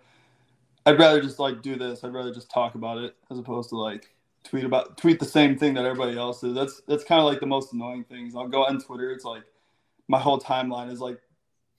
[0.84, 2.04] I'd rather just like do this.
[2.04, 4.14] I'd rather just talk about it as opposed to like
[4.48, 6.54] tweet about tweet the same thing that everybody else is.
[6.54, 8.34] That's that's kind of like the most annoying things.
[8.34, 9.10] I'll go on Twitter.
[9.10, 9.42] It's like
[10.08, 11.20] my whole timeline is like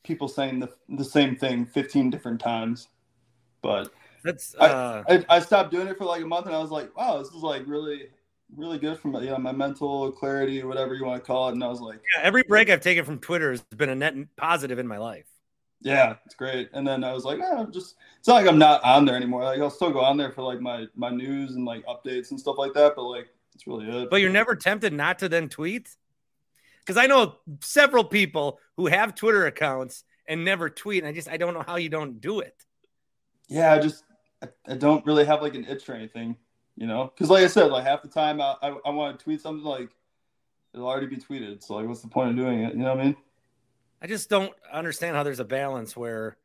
[0.04, 2.90] people saying the the same thing 15 different times.
[3.62, 3.92] But
[4.24, 6.72] That's I- uh I, I stopped doing it for like a month, and I was
[6.72, 8.10] like, wow, this is like really
[8.56, 11.50] really good for my you know my mental clarity or whatever you want to call
[11.50, 11.54] it.
[11.54, 12.02] And I was like.
[12.16, 15.26] yeah, every break I've taken from Twitter has been a net positive in my life.
[15.82, 16.70] Yeah, it's great.
[16.74, 19.44] And then I was like, eh, just it's not like I'm not on there anymore.
[19.44, 22.40] Like I'll still go on there for like my my news and like updates and
[22.40, 22.96] stuff like that.
[22.96, 24.10] But like it's really it.
[24.10, 25.96] But you're never tempted not to then tweet?
[26.80, 31.04] Because I know several people who have Twitter accounts and never tweet.
[31.04, 32.66] And I just I don't know how you don't do it.
[33.48, 34.04] yeah, I just
[34.42, 36.36] I, I don't really have like an itch or anything,
[36.76, 37.06] you know.
[37.14, 39.64] Because like I said, like half the time I I, I want to tweet something
[39.66, 39.90] like
[40.74, 41.64] it'll already be tweeted.
[41.64, 42.74] So like, what's the point of doing it?
[42.74, 43.16] You know what I mean?
[44.02, 46.38] I just don't understand how there's a balance where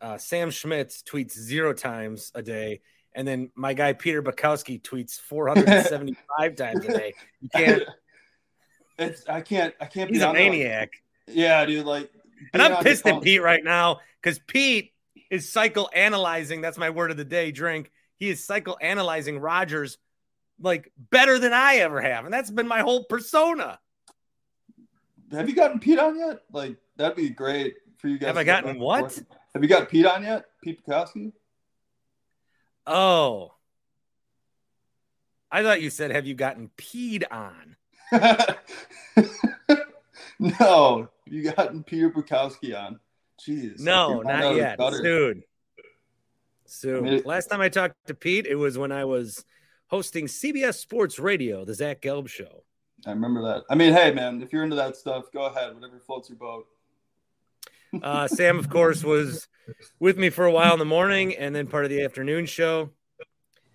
[0.00, 2.80] uh, Sam Schmitz tweets zero times a day,
[3.14, 7.14] and then my guy Peter Bukowski tweets 475 times a day.
[7.40, 7.82] You can't.
[8.98, 10.10] It's I can't I can't.
[10.10, 10.90] He's be a there, like- maniac,
[11.26, 11.86] yeah, dude.
[11.86, 12.10] Like,
[12.52, 14.92] and I'm pissed at Pete right now because Pete
[15.30, 16.60] is psychoanalyzing.
[16.60, 17.50] That's my word of the day.
[17.50, 17.90] Drink.
[18.16, 19.96] He is psychoanalyzing Rodgers
[20.60, 23.78] like better than I ever have, and that's been my whole persona.
[25.32, 26.42] Have you gotten Pete on yet?
[26.52, 28.28] Like that'd be great for you guys.
[28.28, 29.00] Have I gotten what?
[29.12, 29.24] forth.
[29.54, 30.46] Have you got Pete on yet?
[30.62, 31.32] Pete Bukowski?
[32.86, 33.52] Oh,
[35.50, 37.76] I thought you said, "Have you gotten peed on?"
[40.38, 42.98] no, you gotten Peter Bukowski on.
[43.40, 43.80] Jeez.
[43.80, 44.78] No, not yet.
[44.92, 45.42] Soon.
[46.66, 46.96] Soon.
[46.96, 49.44] I mean- Last time I talked to Pete, it was when I was
[49.88, 52.64] hosting CBS Sports Radio, the Zach Gelb show.
[53.06, 53.64] I remember that.
[53.70, 55.74] I mean, hey, man, if you're into that stuff, go ahead.
[55.74, 56.66] Whatever floats your boat.
[58.02, 59.48] Uh, Sam, of course, was
[59.98, 62.90] with me for a while in the morning and then part of the afternoon show.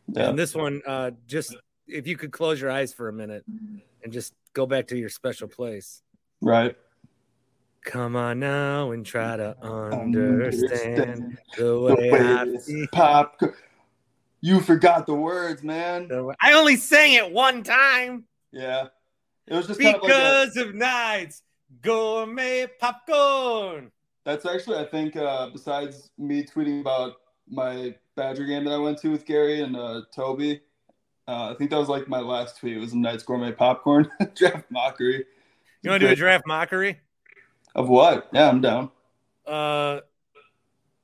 [0.08, 0.30] Yeah.
[0.30, 1.56] And this one, uh, just
[1.88, 3.44] if you could close your eyes for a minute
[4.04, 6.02] and just go back to your special place.
[6.42, 6.76] Right.
[7.84, 13.42] Come on now and try to understand Understand the The way I pop.
[14.42, 16.08] You forgot the words, man.
[16.08, 18.26] Way- I only sang it one time.
[18.52, 18.88] Yeah.
[19.48, 21.44] It was just kind of like a, Because of nights,
[21.82, 23.92] gourmet popcorn.
[24.24, 27.18] That's actually, I think, uh, besides me tweeting about
[27.48, 30.62] my Badger game that I went to with Gary and uh, Toby,
[31.28, 32.78] uh, I think that was like my last tweet.
[32.78, 35.26] It was a Knights Gourmet Popcorn draft mockery.
[35.84, 37.00] You want to do a draft mockery?
[37.76, 38.30] Of what?
[38.34, 38.90] Yeah, I'm down.
[39.46, 40.00] Uh,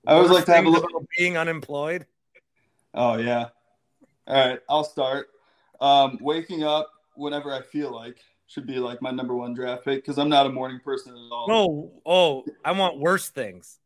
[0.07, 1.05] I always like to have a little.
[1.17, 2.07] being unemployed.
[2.93, 3.49] Oh yeah.
[4.27, 5.27] All right, I'll start.
[5.79, 8.17] Um, waking up whenever I feel like
[8.51, 11.31] should be like my number one draft pick because I'm not a morning person at
[11.31, 11.47] all.
[11.49, 13.79] Oh, oh, I want worse things.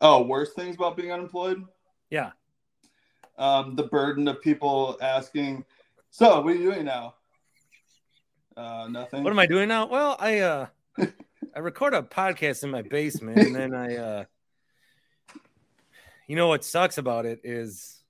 [0.00, 1.62] Oh, worse things about being unemployed?
[2.10, 2.32] Yeah.
[3.38, 5.64] Um, the burden of people asking,
[6.10, 7.14] "So, what are you doing now?"
[8.56, 9.22] Uh, nothing.
[9.22, 9.86] What am I doing now?
[9.86, 10.66] Well, I uh
[11.54, 14.24] I record a podcast in my basement and then I uh
[16.26, 18.02] you know what sucks about it is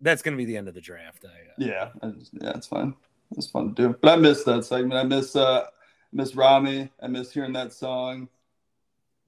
[0.00, 1.24] that's going to be the end of the draft.
[1.24, 2.94] I, uh, Yeah, I just, yeah, it's fine.
[3.36, 3.96] It's fun to do.
[4.00, 4.94] But I miss that segment.
[4.94, 5.66] I miss uh
[6.12, 6.90] miss Rami.
[7.00, 8.28] I miss hearing that song.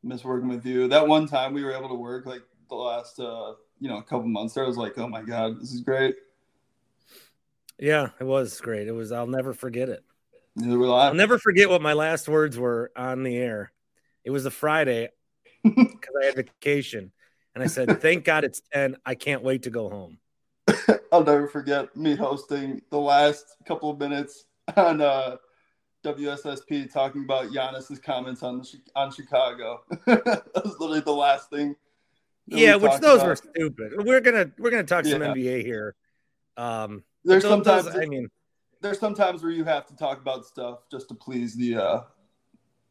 [0.02, 0.88] Miss working with you.
[0.88, 4.02] That one time we were able to work like the last uh you know a
[4.02, 6.16] couple months there I was like, oh my god, this is great.
[7.78, 8.88] yeah, it was great.
[8.88, 10.04] It was I'll never forget it.
[11.08, 13.72] I'll never forget what my last words were on the air.
[14.24, 15.08] It was a Friday
[15.64, 17.10] because I had vacation.
[17.54, 18.96] And I said, Thank God it's 10.
[19.04, 20.18] I can't wait to go home.
[21.12, 24.46] I'll never forget me hosting the last couple of minutes
[24.76, 25.36] on uh,
[26.04, 29.82] WSSP talking about Giannis's comments on the, on Chicago.
[30.06, 31.76] that was literally the last thing.
[32.46, 33.26] yeah, which those about.
[33.26, 33.92] were stupid.
[33.98, 35.94] We're gonna we're gonna talk some NBA here.
[36.56, 38.28] Um There's those- sometimes those- I mean
[38.84, 42.00] there's sometimes where you have to talk about stuff just to please the uh,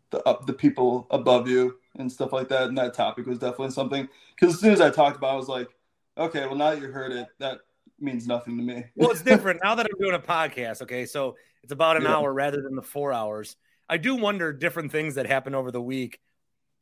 [0.10, 2.64] the up the people above you and stuff like that.
[2.64, 5.38] And that topic was definitely something because as soon as I talked about, it, I
[5.38, 5.70] was like,
[6.18, 7.60] okay, well now that you heard it, that
[8.00, 8.86] means nothing to me.
[8.96, 10.82] well, it's different now that I'm doing a podcast.
[10.82, 12.16] Okay, so it's about an Yeah.
[12.18, 13.56] hour rather than the four hours.
[13.90, 16.20] I do wonder different things that happen over the week.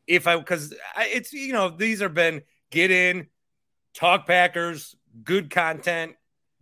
[0.08, 3.28] If I because it's you know these have been get in,
[3.94, 6.16] talk Packers, good content,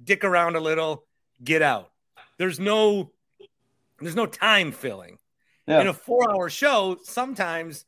[0.03, 1.05] dick around a little,
[1.43, 1.91] get out.
[2.37, 3.11] There's no
[3.99, 5.17] there's no time filling
[5.67, 6.97] yeah, in a four hour show.
[7.03, 7.85] Sometimes,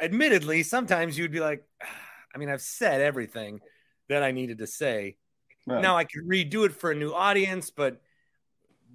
[0.00, 1.86] admittedly, sometimes you'd be like, "Ah,
[2.34, 3.60] I mean, I've said everything
[4.08, 5.16] that I needed to say.
[5.66, 5.82] right.
[5.82, 8.00] Now I could redo it for a new audience, but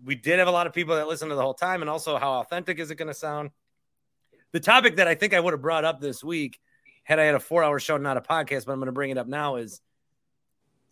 [0.05, 1.81] we did have a lot of people that listened to the whole time.
[1.81, 3.51] And also, how authentic is it going to sound?
[4.51, 6.59] The topic that I think I would have brought up this week
[7.03, 9.11] had I had a four hour show, not a podcast, but I'm going to bring
[9.11, 9.81] it up now is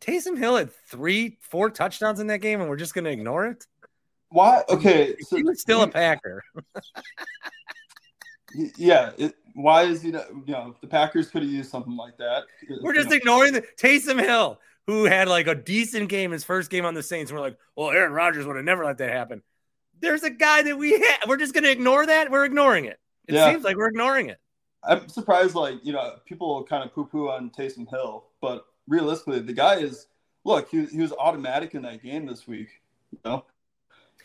[0.01, 3.47] Taysom Hill had three, four touchdowns in that game, and we're just going to ignore
[3.47, 3.65] it.
[4.29, 4.63] why?
[4.69, 6.43] Okay, so He was still a Packer.
[8.77, 9.11] yeah.
[9.17, 10.11] It, why is he?
[10.11, 12.43] Not, you know, the Packers could have used something like that.
[12.81, 16.69] We're just know, ignoring the Taysom Hill, who had like a decent game his first
[16.69, 17.31] game on the Saints.
[17.31, 19.41] We're like, well, Aaron Rodgers would have never let that happen.
[20.01, 22.29] There's a guy that we ha- we're just going to ignore that.
[22.29, 22.99] We're ignoring it.
[23.27, 23.49] It Yeah.
[23.49, 24.37] seems like we're ignoring it.
[24.83, 25.55] I'm surprised.
[25.55, 29.75] Like you know, people kind of poo poo on Taysom Hill, but realistically, the guy
[29.77, 30.07] is.
[30.43, 32.67] Look, he, he was automatic in that game this week.
[33.11, 33.45] You know,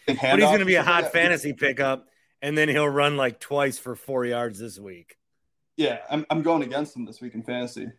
[0.07, 2.09] But he's going to be a hot fantasy pickup,
[2.43, 5.17] and then he'll run like twice for four yards this week.
[5.81, 7.91] Yeah, I'm, I'm going against him this week in fantasy.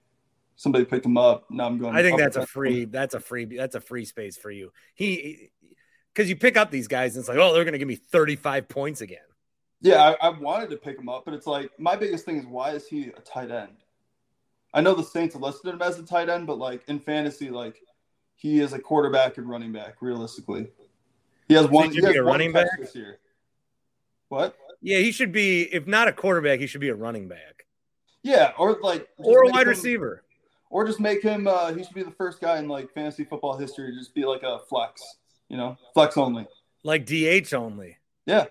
[0.55, 1.49] Somebody picked him up.
[1.49, 1.95] Now I'm going.
[1.95, 2.53] I think that's a against him.
[2.53, 2.86] free.
[2.86, 3.45] That's a free.
[3.45, 4.71] That's a free space for you.
[4.93, 5.49] He,
[6.13, 7.95] because you pick up these guys, and it's like, oh, they're going to give me
[7.95, 9.25] 35 points again.
[9.82, 12.45] Yeah, I, I wanted to pick him up, but it's like my biggest thing is
[12.45, 13.77] why is he a tight end?
[14.75, 17.82] I know the Saints listed him as a tight end, but like in fantasy, like
[18.36, 19.95] he is a quarterback and running back.
[20.01, 20.67] Realistically,
[21.47, 21.89] he has one.
[21.89, 22.67] he he has be a running back?
[22.77, 23.17] this year.
[24.29, 24.55] What?
[24.84, 25.63] Yeah, he should be.
[25.63, 27.61] If not a quarterback, he should be a running back
[28.24, 30.24] Yeah, or like or a wide him- receiver.
[30.69, 31.47] or just make him.
[31.47, 34.26] Uh, he should be the first guy in like fantasy football history to just be
[34.26, 35.01] like a flex.
[35.49, 36.47] You know, flex only.
[36.84, 37.97] like DH only.
[38.26, 38.45] Yeah,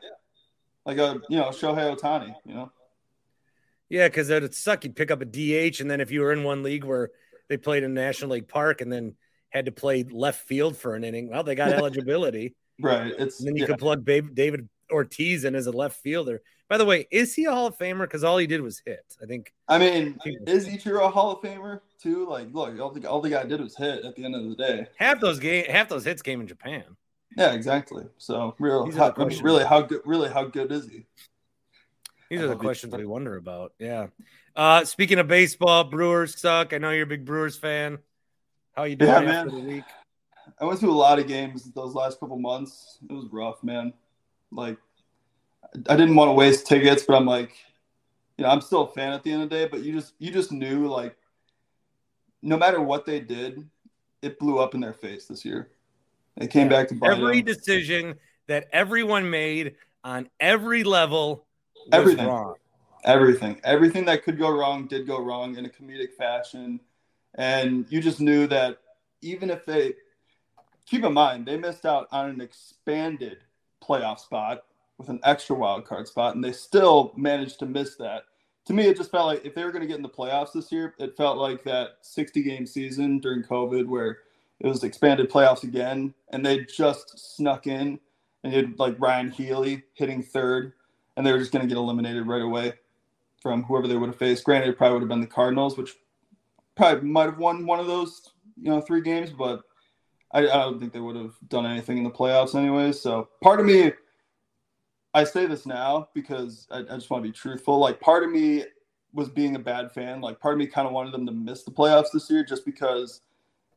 [0.84, 2.34] like a you know Shohei Ohtani.
[2.44, 2.72] You know.
[3.88, 4.84] Yeah, because it'd suck.
[4.84, 7.10] You'd pick up a DH, and then if you were in one league where
[7.48, 9.14] they played in National League Park and then
[9.48, 12.54] had to play left field for an inning, well, they got eligibility.
[12.80, 13.12] Right.
[13.18, 13.66] It's And then you yeah.
[13.68, 16.40] could plug David Ortiz in as a left fielder.
[16.70, 18.02] By the way, is he a Hall of Famer?
[18.02, 19.04] Because all he did was hit.
[19.20, 19.52] I think.
[19.66, 20.16] I mean,
[20.46, 22.28] is Ichiro a Hall of Famer too?
[22.28, 24.54] Like, look, all the, all the guy did was hit at the end of the
[24.54, 24.86] day.
[24.96, 26.84] half those game, half those hits came in Japan.
[27.36, 28.04] Yeah, exactly.
[28.18, 31.06] So, real, how, I mean, really, how good, really, how good is he?
[32.30, 33.72] These are the hope questions we wonder about.
[33.80, 34.06] Yeah.
[34.54, 36.72] Uh, speaking of baseball, Brewers suck.
[36.72, 37.98] I know you're a big Brewers fan.
[38.76, 39.84] How you doing Yeah, after the week?
[40.60, 42.98] I went to a lot of games those last couple months.
[43.08, 43.92] It was rough, man.
[44.52, 44.78] Like,
[45.88, 47.56] I didn't want to waste tickets, but I'm like,
[48.36, 49.68] you know, I'm still a fan at the end of the day.
[49.68, 51.16] But you just, you just knew, like,
[52.42, 53.68] no matter what they did,
[54.22, 55.70] it blew up in their face this year.
[56.36, 57.54] It came back to Every them.
[57.54, 58.14] decision
[58.46, 61.46] that everyone made on every level
[61.76, 62.26] was Everything.
[62.26, 62.54] wrong.
[63.04, 66.78] everything everything that could go wrong did go wrong in a comedic fashion
[67.36, 68.78] and you just knew that
[69.22, 69.94] even if they
[70.86, 73.38] keep in mind they missed out on an expanded
[73.82, 74.64] playoff spot
[75.00, 78.24] with an extra wild card spot, and they still managed to miss that.
[78.66, 80.52] To me, it just felt like if they were going to get in the playoffs
[80.52, 84.18] this year, it felt like that 60 game season during COVID where
[84.60, 87.98] it was expanded playoffs again, and they just snuck in
[88.44, 90.74] and you had like Ryan Healy hitting third,
[91.16, 92.74] and they were just going to get eliminated right away
[93.42, 94.44] from whoever they would have faced.
[94.44, 95.96] Granted, it probably would have been the Cardinals, which
[96.76, 98.30] probably might have won one of those,
[98.60, 99.62] you know, three games, but
[100.32, 102.92] I, I don't think they would have done anything in the playoffs anyway.
[102.92, 103.92] So part of me,
[105.12, 107.78] I say this now because I, I just want to be truthful.
[107.78, 108.64] Like part of me
[109.12, 110.20] was being a bad fan.
[110.20, 112.64] Like part of me kind of wanted them to miss the playoffs this year just
[112.64, 113.22] because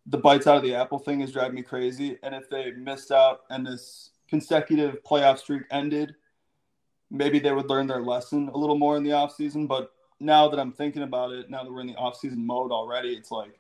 [0.06, 2.18] the bites out of the apple thing is driving me crazy.
[2.24, 6.16] And if they missed out and this consecutive playoff streak ended,
[7.10, 9.68] maybe they would learn their lesson a little more in the offseason.
[9.68, 13.14] But now that I'm thinking about it, now that we're in the offseason mode already,
[13.14, 13.60] it's like,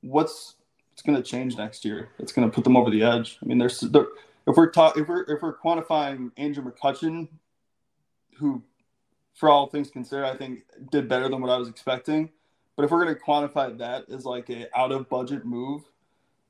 [0.00, 0.54] what's
[0.92, 2.10] it's going to change next year?
[2.18, 3.38] It's going to put them over the edge.
[3.42, 4.06] I mean, there's there,
[4.46, 7.28] if we're talking if we're if we're quantifying Andrew McCutchen,
[8.36, 8.62] who,
[9.34, 10.60] for all things considered, I think
[10.90, 12.30] did better than what I was expecting.
[12.76, 15.82] But if we're going to quantify that as like a out of budget move,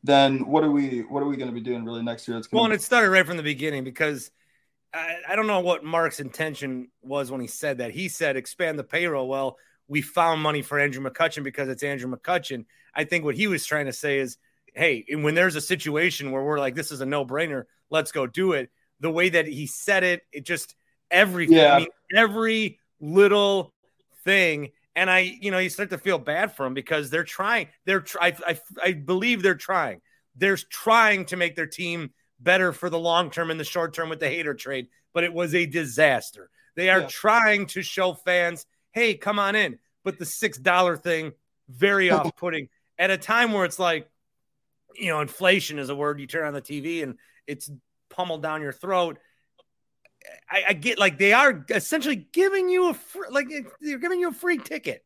[0.02, 2.36] then what are we what are we going to be doing really next year?
[2.36, 4.30] That's well, and it started right from the beginning because
[4.94, 7.90] I, I don't know what Mark's intention was when he said that.
[7.90, 9.28] He said expand the payroll.
[9.28, 9.56] Well,
[9.88, 12.64] we found money for Andrew McCutchen because it's Andrew McCutchen.
[12.94, 14.38] I think what he was trying to say is,
[14.72, 18.26] hey, when there's a situation where we're like, this is a no brainer, let's go
[18.26, 18.70] do it.
[19.00, 20.74] The way that he said it, it just
[21.10, 21.74] everything, yeah.
[21.74, 23.72] I mean, every little
[24.24, 24.70] thing.
[24.96, 27.68] And I, you know, you start to feel bad for them because they're trying.
[27.86, 30.00] They're, I, I, I believe they're trying.
[30.36, 34.08] They're trying to make their team better for the long term and the short term
[34.08, 36.50] with the Hader trade, but it was a disaster.
[36.76, 37.06] They are yeah.
[37.08, 39.78] trying to show fans, hey, come on in.
[40.04, 41.32] But the $6 thing,
[41.68, 42.68] very off putting
[42.98, 44.08] at a time where it's like,
[44.96, 47.16] you know, inflation is a word you turn on the TV and
[47.50, 47.70] it's
[48.08, 49.18] pummeled down your throat.
[50.50, 53.48] I, I get like they are essentially giving you a free, like
[53.80, 55.02] they're giving you a free ticket.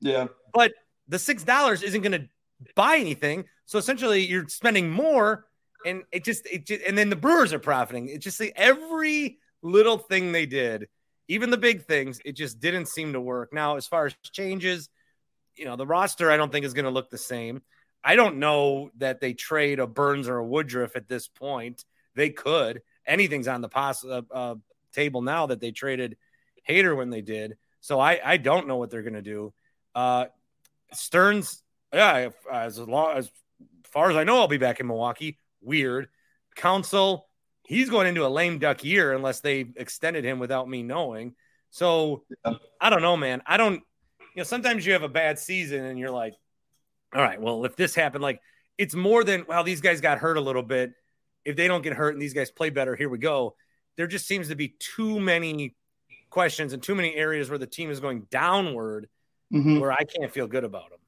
[0.00, 0.26] Yeah.
[0.52, 0.72] But
[1.08, 2.28] the six dollars isn't going to
[2.74, 3.44] buy anything.
[3.66, 5.46] So essentially, you're spending more
[5.86, 8.08] and it just it just, and then the Brewers are profiting.
[8.08, 10.88] It just like every little thing they did,
[11.28, 13.52] even the big things, it just didn't seem to work.
[13.52, 14.88] Now, as far as changes,
[15.56, 17.62] you know, the roster I don't think is going to look the same.
[18.04, 21.84] I don't know that they trade a Burnes or a Woodruff at this point.
[22.14, 22.82] They could.
[23.06, 24.54] Anything's on the poss- uh, uh,
[24.92, 26.16] table now that they traded
[26.68, 27.56] Hader when they did.
[27.80, 29.52] So I I don't know what they're going to do.
[29.94, 30.26] Uh,
[30.92, 33.30] Stearns, yeah, as long as
[33.84, 36.08] far as I know, I'll be back in Milwaukee weird.
[36.56, 37.28] Counsell,
[37.64, 41.34] he's going into a lame duck year unless they extended him without me knowing.
[41.70, 42.24] So.
[42.80, 43.42] I don't know, man.
[43.44, 43.82] I don't,
[44.20, 46.34] you know, sometimes you have a bad season and you're like,
[47.14, 48.40] all right, well, if this happened, like
[48.76, 50.92] it's more than, well, these guys got hurt a little bit.
[51.44, 53.56] If they don't get hurt and these guys play better, here we go.
[53.96, 55.74] There just seems to be too many
[56.30, 59.08] questions and too many areas where the team is going downward
[59.52, 59.80] mm-hmm.
[59.80, 60.98] where I can't feel good about them.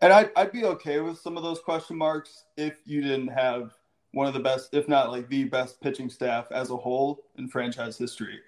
[0.00, 3.72] And I'd, I'd be okay with some of those question marks if you didn't have
[4.12, 7.48] one of the best, if not like the best pitching staff as a whole in
[7.48, 8.40] franchise history.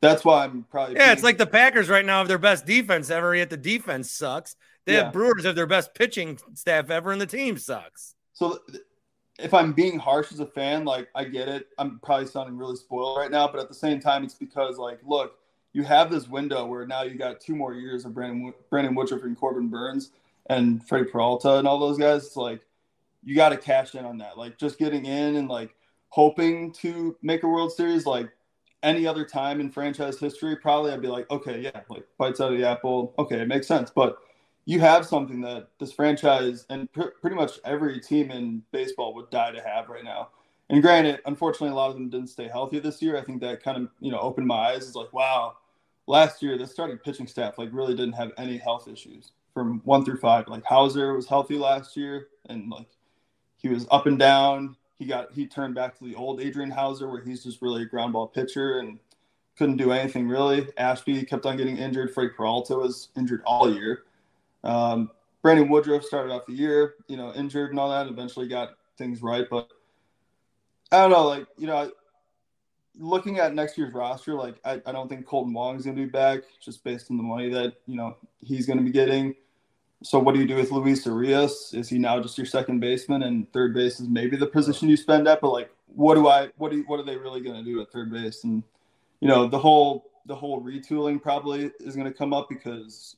[0.00, 0.96] That's why I'm probably.
[0.96, 3.56] Yeah, being- it's like the Packers right now have their best defense ever, yet the
[3.56, 4.56] defense sucks.
[4.84, 5.04] They yeah.
[5.04, 8.14] have Brewers have their best pitching staff ever, and the team sucks.
[8.32, 8.58] So,
[9.38, 12.76] if I'm being harsh as a fan, like I get it, I'm probably sounding really
[12.76, 15.38] spoiled right now, but at the same time, it's because like, look,
[15.72, 19.24] you have this window where now you got two more years of Brandon Brandon Woodruff
[19.24, 20.12] and Corbin Burnes
[20.46, 22.26] and Freddie Peralta and all those guys.
[22.26, 22.60] It's like
[23.24, 24.38] you got to cash in on that.
[24.38, 25.74] Like just getting in and like
[26.10, 28.30] hoping to make a World Series, like
[28.84, 32.52] any other time in franchise history, probably I'd be like, okay, yeah, like bites out
[32.52, 33.14] of the apple.
[33.18, 33.90] Okay, it makes sense.
[33.90, 34.18] But
[34.66, 39.30] you have something that this franchise and pr- pretty much every team in baseball would
[39.30, 40.28] die to have right now.
[40.70, 43.18] And granted, unfortunately, a lot of them didn't stay healthy this year.
[43.18, 44.86] I think that kind of you know opened my eyes.
[44.86, 45.56] It's like, wow,
[46.06, 50.04] last year the starting pitching staff like really didn't have any health issues from one
[50.04, 50.48] through five.
[50.48, 52.88] Like Houser was healthy last year, and like
[53.56, 54.76] he was up and down.
[54.98, 57.86] He got he turned back to the old Adrian Houser, where he's just really a
[57.86, 58.98] ground ball pitcher and
[59.58, 60.66] couldn't do anything really.
[60.78, 62.12] Ashby kept on getting injured.
[62.12, 64.04] Freddie Peralta was injured all year.
[64.64, 65.10] Um,
[65.42, 68.06] Brandon Woodruff started off the year, you know, injured and all that.
[68.06, 69.68] Eventually got things right, but
[70.90, 71.24] I don't know.
[71.24, 71.92] Like you know,
[72.98, 76.02] looking at next year's roster, like I, I don't think Kolten Wong is going to
[76.02, 79.34] be back just based on the money that you know he's going to be getting.
[80.02, 81.72] So what do you do with Luis Urias?
[81.72, 84.96] Is he now just your second baseman and third base is maybe the position you
[84.96, 85.40] spend at?
[85.40, 86.48] But like, what do I?
[86.56, 86.78] What do?
[86.78, 88.44] You, what are they really going to do at third base?
[88.44, 88.62] And
[89.20, 93.16] you know, the whole the whole retooling probably is going to come up because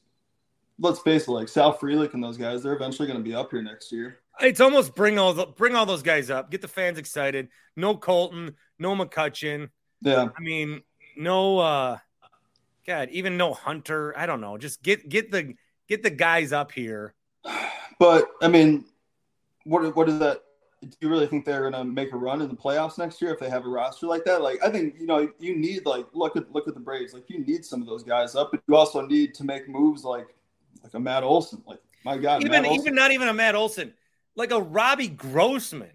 [0.79, 3.51] let's face it, like Sal Frelick and those guys, they're eventually going to be up
[3.51, 4.19] here next year.
[4.41, 7.49] It's almost bring all the bring all those guys up, get the fans excited.
[7.75, 9.71] No Kolten, no McCutchen.
[10.03, 10.83] Yeah, I mean,
[11.17, 11.99] no uh
[12.87, 14.17] God, even no Hunter.
[14.17, 14.59] I don't know.
[14.59, 15.55] Just get get the
[15.89, 17.15] get the guys up here.
[17.99, 18.85] But I mean,
[19.65, 20.43] what what is that?
[20.83, 23.41] Do you really think they're gonna make a run in the playoffs next year if
[23.41, 24.43] they have a roster like that?
[24.43, 27.15] Like, I think you know you need like look at look at the Braves.
[27.15, 30.05] Like, you need some of those guys up, but you also need to make moves
[30.05, 30.36] like
[30.83, 31.63] like a Matt Olson.
[31.67, 33.93] Like, my God, even even not even a Matt Olson,
[34.35, 35.91] like a Robbie Grossman.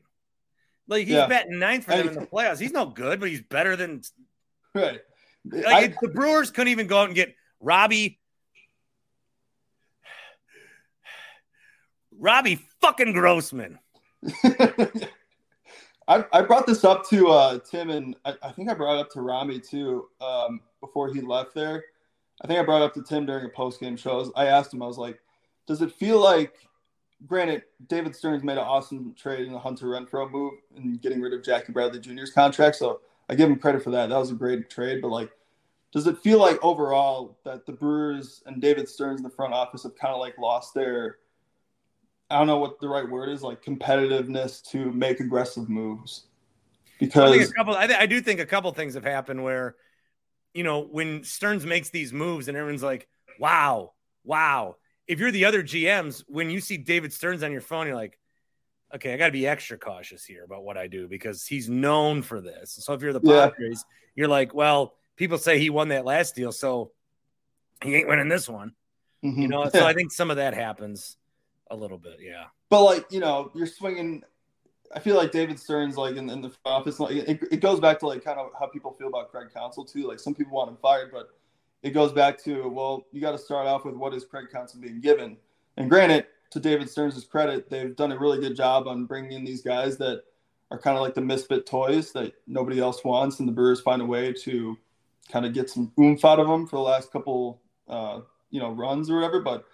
[0.88, 1.28] Like he's Yeah.
[1.28, 2.60] batting ninth for them in the playoffs.
[2.60, 4.02] He's no good, but he's better than
[4.76, 5.00] right.
[5.46, 8.20] like I- it- the Brewers couldn't even go out and get Robbie.
[12.18, 13.80] Robbie fucking Grossman.
[16.08, 19.02] I, I brought this up to uh, Tim and I, I think I brought it
[19.02, 21.84] up to Rami too um, before he left there.
[22.44, 24.32] I think I brought up to Tim during a post game show.
[24.36, 25.20] I, asked him, I was like,
[25.68, 26.56] does it feel like,
[27.28, 31.34] granted, David Stearns made an awesome trade in the Hunter Renfroe move and getting rid
[31.34, 32.78] of Jackie Bradley Jr.'s contract.
[32.78, 34.10] So I give him credit for that.
[34.10, 35.02] That was a great trade.
[35.02, 35.32] But like,
[35.92, 39.84] does it feel like overall that the Brewers and David Stearns in the front office
[39.84, 41.18] have kind of like lost their
[42.32, 46.28] I don't know what the right word is, like competitiveness to make aggressive moves.
[47.02, 47.76] I Because think a couple.
[47.76, 49.76] I, th- I do think a couple things have happened where,
[50.54, 53.08] you know, when Stearns makes these moves and everyone's like,
[53.40, 53.94] "Wow,
[54.24, 54.76] wow."
[55.08, 58.20] If you're the other GMs, when you see David Stearns on your phone, you're like,
[58.94, 62.22] "Okay, I got to be extra cautious here about what I do because he's known
[62.22, 63.50] for this." So if you're the Yeah.
[63.50, 63.84] Padres,
[64.16, 66.92] you're like, "Well, people say he won that last deal, so
[67.84, 68.76] he ain't winning this one."
[69.24, 69.42] Mhm.
[69.42, 71.18] You know, so I think some of that happens
[71.70, 72.20] a little bit.
[72.20, 72.46] Yeah.
[72.70, 74.24] but like you know, you're swinging.
[74.94, 78.00] I feel like David Stearns like in, in the office, like it, it goes back
[78.00, 80.08] to like kind of how people feel about Craig Counsell too.
[80.08, 81.30] Like some people want him fired, but
[81.84, 84.82] it goes back to well, you got to start off with what is Craig Counsell
[84.82, 85.38] being given.
[85.78, 89.46] And granted, to David Stearns' credit, they've done a really good job on bringing in
[89.46, 90.24] these guys that
[90.70, 94.02] are kind of like the misfit toys that nobody else wants, and the Brewers find
[94.02, 94.78] a way to
[95.32, 98.72] kind of get some oomph out of them for the last couple, uh, you know,
[98.72, 99.42] runs or whatever.
[99.42, 99.66] But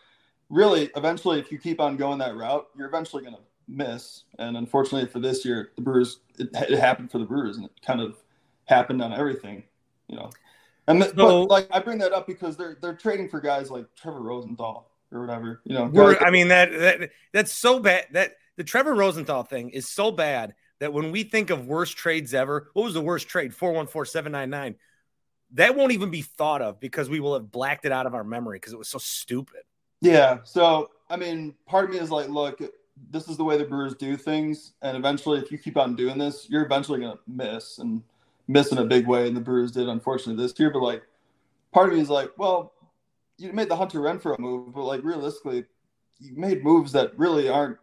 [0.49, 4.24] really, eventually, if you keep on going that route, you're eventually going to miss.
[4.39, 7.72] And unfortunately for this year, the Brewers, it, it happened for the Brewers, and it
[7.86, 8.18] kind of
[8.65, 9.63] happened on everything,
[10.07, 10.30] you know.
[10.88, 13.70] And the, So- but like I bring that up because they're they're trading for guys
[13.70, 15.88] like Trevor Rosenthal or whatever, you know.
[15.88, 20.11] Guys- I mean that that that's so bad that the Trevor Rosenthal thing is so
[20.11, 23.51] bad that when we think of worst trades ever, what was the worst trade?
[23.51, 24.76] 414-799.
[25.53, 28.24] That won't even be thought of because we will have blacked it out of our
[28.24, 29.61] memory because it was so stupid.
[30.01, 30.39] Yeah.
[30.43, 32.61] So, I mean, part of me is like, look,
[33.11, 34.73] this is the way the Brewers do things.
[34.81, 38.01] And eventually, if you keep on doing this, you're eventually going to miss and
[38.47, 39.27] miss in a big way.
[39.27, 40.69] And the Brewers did, unfortunately, this year.
[40.71, 41.03] But, like,
[41.73, 42.73] part of me is like, well,
[43.37, 45.65] you made the Hunter Renfroe move, but, like, realistically,
[46.19, 47.77] you made moves that really aren't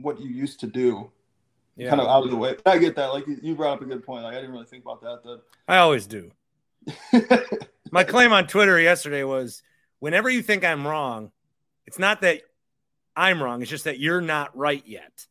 [0.00, 1.10] what you used to do,
[1.76, 1.88] Yeah.
[1.88, 2.54] kind of out of the way.
[2.62, 3.06] But I get that.
[3.06, 4.24] Like, you brought up a good point.
[4.24, 5.40] Like, I didn't really think about that.
[5.66, 6.30] I always do.
[7.90, 9.62] My claim on Twitter yesterday was
[9.98, 11.32] whenever you think I'm wrong,
[11.86, 12.42] it's not that
[13.18, 15.26] I'm wrong, it's just that you're not right yet.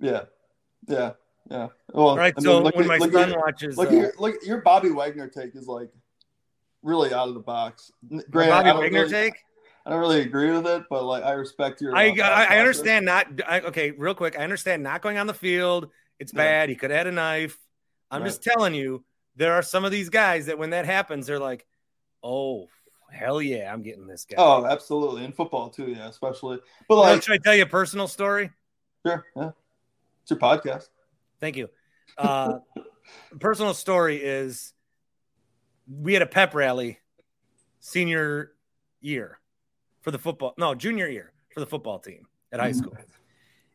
[0.00, 0.22] yeah.
[0.88, 1.12] Yeah.
[1.50, 1.68] Yeah.
[1.92, 2.32] Well, All right.
[2.36, 4.60] I mean, So look when my look son at- watches Look, uh, your, look, your
[4.62, 5.90] Bobby Wagner take is like
[6.82, 7.90] really out of the box.
[8.30, 9.34] Granted, Bobby Wagner really, take,
[9.84, 11.94] I don't really agree with it, but like I respect your.
[11.96, 14.38] I, uh, I I understand not I, okay, real quick.
[14.38, 15.90] I understand not going on the field.
[16.18, 16.38] It's Yeah.
[16.38, 16.68] bad.
[16.68, 17.58] He could have had a knife.
[18.10, 18.28] I'm Right.
[18.28, 19.04] just telling you,
[19.36, 21.66] there are some of these guys that when that happens, they're like,
[22.22, 22.68] "Oh,
[23.12, 26.58] hell yeah, I'm getting this guy." Oh, absolutely, in football too, yeah, especially.
[26.88, 28.50] But like, should I tell you a personal story?
[29.06, 29.50] sure, yeah,
[30.22, 30.88] it's your podcast.
[31.40, 31.68] Thank you.
[32.18, 32.58] Uh,
[33.40, 34.72] personal story is
[35.88, 36.98] we had a pep rally
[37.80, 38.52] senior
[39.00, 39.38] year
[40.02, 42.76] for the football, no, junior year for the football team at high Mhm.
[42.76, 42.96] school.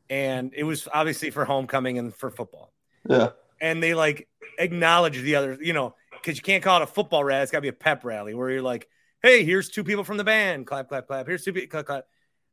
[0.09, 2.71] And it was obviously for homecoming and for football.
[3.09, 4.27] Yeah, And they like
[4.59, 7.43] acknowledge the other, you know, because you can't call it a football rally.
[7.43, 8.87] It's got to be a pep rally where you're like,
[9.25, 11.25] hey, here's two people from the band, clap, clap, clap.
[11.25, 12.05] Here's two people, clap, clap.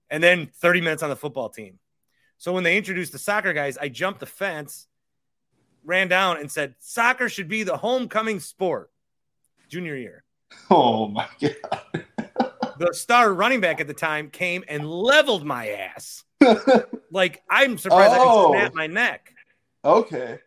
[0.08, 1.78] And then 30 minutes on the football team.
[2.38, 4.88] So when they introduced the soccer guys, I jumped the fence,
[5.84, 8.90] ran down, and said, soccer should be the homecoming sport
[9.68, 10.24] junior year.
[10.70, 11.80] Oh my god.
[12.78, 16.24] The star running back at the time came and leveled my ass.
[17.12, 18.50] Like, I'm surprised I Oh.
[18.50, 19.34] didn't snap my neck.
[19.84, 20.38] okay.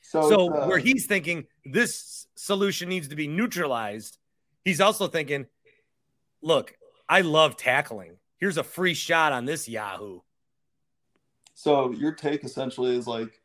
[0.00, 4.16] So, So uh, where he's thinking this solution needs to be neutralized,
[4.64, 5.46] he's also thinking,
[6.44, 6.76] look,
[7.08, 8.18] I love tackling.
[8.38, 10.20] Here's a free shot on this Yahoo.
[11.54, 13.40] so your take essentially is like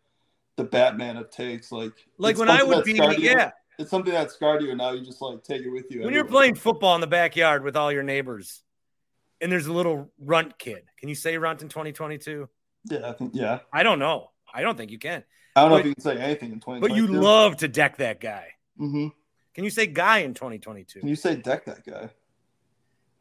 [0.58, 3.52] the Batman of takes, like Like when I would be, yeah.
[3.80, 6.04] It's something that scarred you, and now you just like take it with you.
[6.04, 8.62] When you're playing football in the backyard with all your neighbors,
[9.40, 10.84] and there's a little runt kid.
[11.00, 12.50] Can you say runt in 2022?
[12.92, 13.60] yeah, I think yeah.
[13.72, 14.32] I don't know.
[14.54, 15.24] I don't think you can.
[15.56, 16.82] I don't know if you can say anything in 20.
[16.82, 18.48] But you love to deck that guy.
[18.78, 19.08] hmm
[19.54, 21.00] Can you say guy in 2022?
[21.00, 22.10] Can you say deck that guy?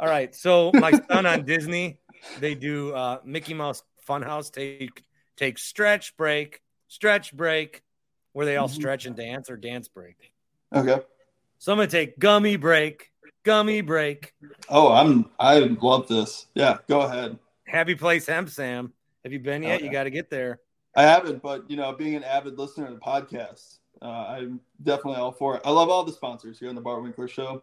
[0.00, 0.34] All right.
[0.34, 2.00] So my son on Disney,
[2.40, 5.02] they do uh, Mickey Mouse Funhouse take
[5.36, 7.82] take stretch break, stretch break,
[8.32, 8.72] where they all Mhm.
[8.72, 10.32] stretch and dance or dance break.
[10.74, 11.00] Okay.
[11.58, 13.10] So I'm gonna take gummy break,
[13.42, 14.34] gummy break.
[14.68, 16.46] Oh, I'm I love this.
[16.54, 17.38] Yeah, go ahead.
[17.66, 18.92] Happy Place Hemp Sam.
[19.24, 19.76] Have you been yet?
[19.76, 19.84] Okay.
[19.86, 20.60] You got to get there.
[20.96, 25.20] I haven't, but you know, being an avid listener to the podcast, uh, I'm definitely
[25.20, 25.62] all for it.
[25.64, 27.62] I love all the sponsors here on the Bart Winkler Show.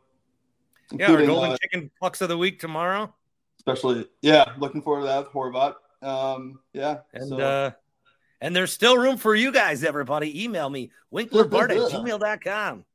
[0.93, 3.13] Yeah, our golden uh, chicken plucks of the week tomorrow.
[3.57, 5.75] especially yeah, looking forward to that Horvat.
[6.01, 7.71] Um, yeah, And so- uh
[8.41, 10.43] and there's still room for you guys, everybody.
[10.43, 12.85] Email me, winklerbart at gmail.com.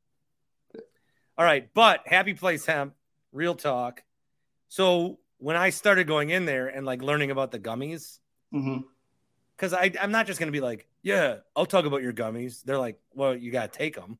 [1.38, 2.94] All right, but happy place hemp,
[3.32, 4.02] real talk.
[4.68, 8.18] So when I started going in there and like learning about the gummies,
[8.52, 12.62] because I I'm not just gonna be like, yeah, I'll talk about your gummies.
[12.62, 14.18] They're like, well, you gotta take them,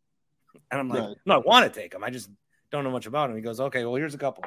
[0.70, 1.16] and I'm like, Right.
[1.26, 2.02] no, I want to take them.
[2.02, 2.30] I just
[2.70, 3.36] don't know much about them.
[3.36, 4.44] He goes, okay, well, here's a couple.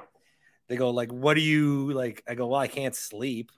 [0.68, 2.24] They go like, what do you like?
[2.28, 3.52] I go, well, I can't sleep.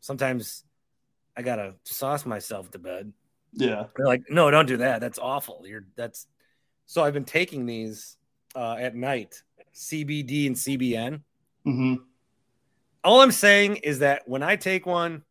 [0.00, 0.64] Sometimes
[1.36, 3.12] I gotta sauce myself to bed.
[3.52, 5.00] yeah, They're like, no, don't do that.
[5.00, 5.64] That's awful.
[5.66, 6.26] You're that's
[6.86, 8.16] so I've been taking these
[8.54, 9.42] uh, at night,
[9.74, 11.20] CBD and CBN.
[11.66, 11.94] Mm-hmm.
[13.02, 15.22] All I'm saying is that when I take one,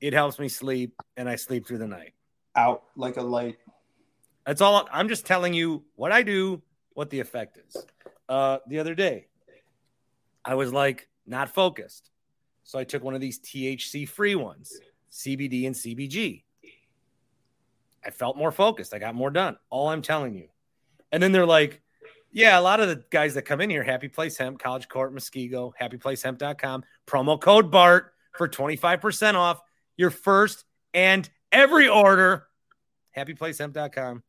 [0.00, 2.14] it helps me sleep and I sleep through the night.
[2.56, 3.56] out like a light.
[4.46, 4.86] That's all.
[4.92, 6.62] I'm just telling you what I do,
[6.94, 7.76] what the effect is.
[8.28, 9.26] Uh, the other day,
[10.44, 12.10] I was like not focused,
[12.62, 14.72] so I took one of these THC free ones,
[15.12, 16.42] CBD and CBG.
[18.04, 18.94] I felt more focused.
[18.94, 19.56] I got more done.
[19.70, 20.48] All I'm telling you.
[21.12, 21.80] And then they're like,
[22.32, 25.14] yeah, a lot of the guys that come in here, Happy Place Hemp, College Court,
[25.14, 29.60] Muskego, happyplacehemp.com, promo code BART for 25% off
[29.96, 32.48] your first and every order.
[33.16, 34.22] Happyplacehemp.com.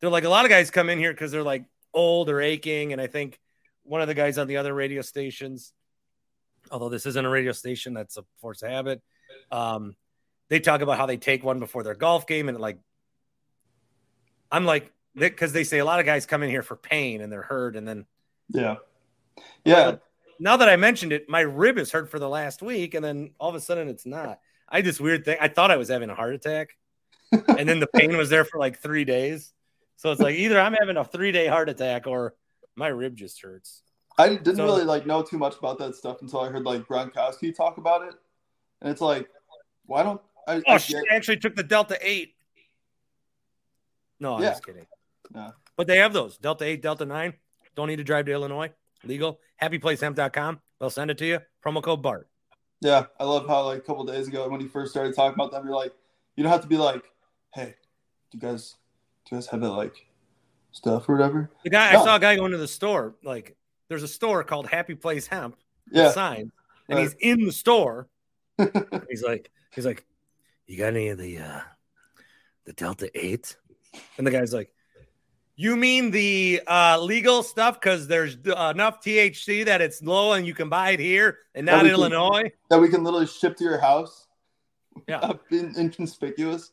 [0.00, 1.64] They're like, a lot of guys come in here because they're like
[1.94, 2.92] old or aching.
[2.92, 3.38] And I think
[3.84, 5.72] one of the guys on the other radio stations,
[6.70, 9.00] although this isn't a radio station, that's a force of habit.
[9.50, 9.96] Um,
[10.48, 12.78] they talk about how they take one before their golf game and like
[14.50, 17.32] I'm like because they say a lot of guys come in here for pain and
[17.32, 18.06] they're hurt and then
[19.64, 19.96] Yeah, yeah.
[20.38, 23.30] now that I mentioned it, my rib is hurt for the last week and then
[23.40, 24.40] all of a sudden it's not.
[24.68, 25.38] I had this weird thing.
[25.40, 26.76] I thought I was having a heart attack
[27.32, 29.52] and then the pain was there for like three days.
[29.96, 32.34] So it's like either I'm having a three day heart attack or
[32.76, 33.82] my rib just hurts.
[34.18, 36.82] I didn't So- really like know too much about that stuff until I heard like
[36.82, 38.14] Gronkowski talk about it,
[38.80, 39.28] and it's like,
[39.86, 40.56] why don't I?
[40.56, 42.34] Oh I I actually took the Delta Eight.
[44.20, 44.50] No, I'm Yeah.
[44.50, 44.86] just kidding.
[45.32, 45.52] No.
[45.76, 47.34] But they have those Delta Eight, Delta Nine.
[47.74, 48.70] Don't need to drive to Illinois.
[49.02, 49.40] Legal.
[49.60, 50.60] HappyPlaceHemp.com.
[50.78, 51.40] They'll send it to you.
[51.64, 52.28] Promo code BART.
[52.80, 55.50] Yeah, I love how like a couple days ago when you first started talking about
[55.50, 55.92] them, you're like,
[56.36, 57.02] you don't have to be like,
[57.54, 57.74] hey,
[58.32, 58.76] you guys,
[59.24, 59.94] do you guys have that like
[60.72, 61.50] stuff or whatever?
[61.64, 62.00] The guy No.
[62.00, 63.14] I saw a guy going to the store.
[63.22, 63.56] Like,
[63.88, 65.56] there's a store called Happy Place Hemp.
[65.90, 66.50] Yeah, Sign,
[66.88, 67.02] and Right.
[67.02, 68.08] he's in the store.
[69.10, 70.04] he's like, he's like,
[70.66, 71.60] you got any of the uh
[72.64, 73.56] the Delta Eight?
[74.16, 74.70] And the guy's like,
[75.56, 77.78] you mean the uh legal stuff?
[77.80, 81.66] Because there's uh, enough THC that it's low and you can buy it here and
[81.66, 82.50] not in Illinois.
[82.70, 84.26] that we can literally ship to your house.
[85.06, 85.32] Yeah.
[85.52, 86.70] inconspicuous.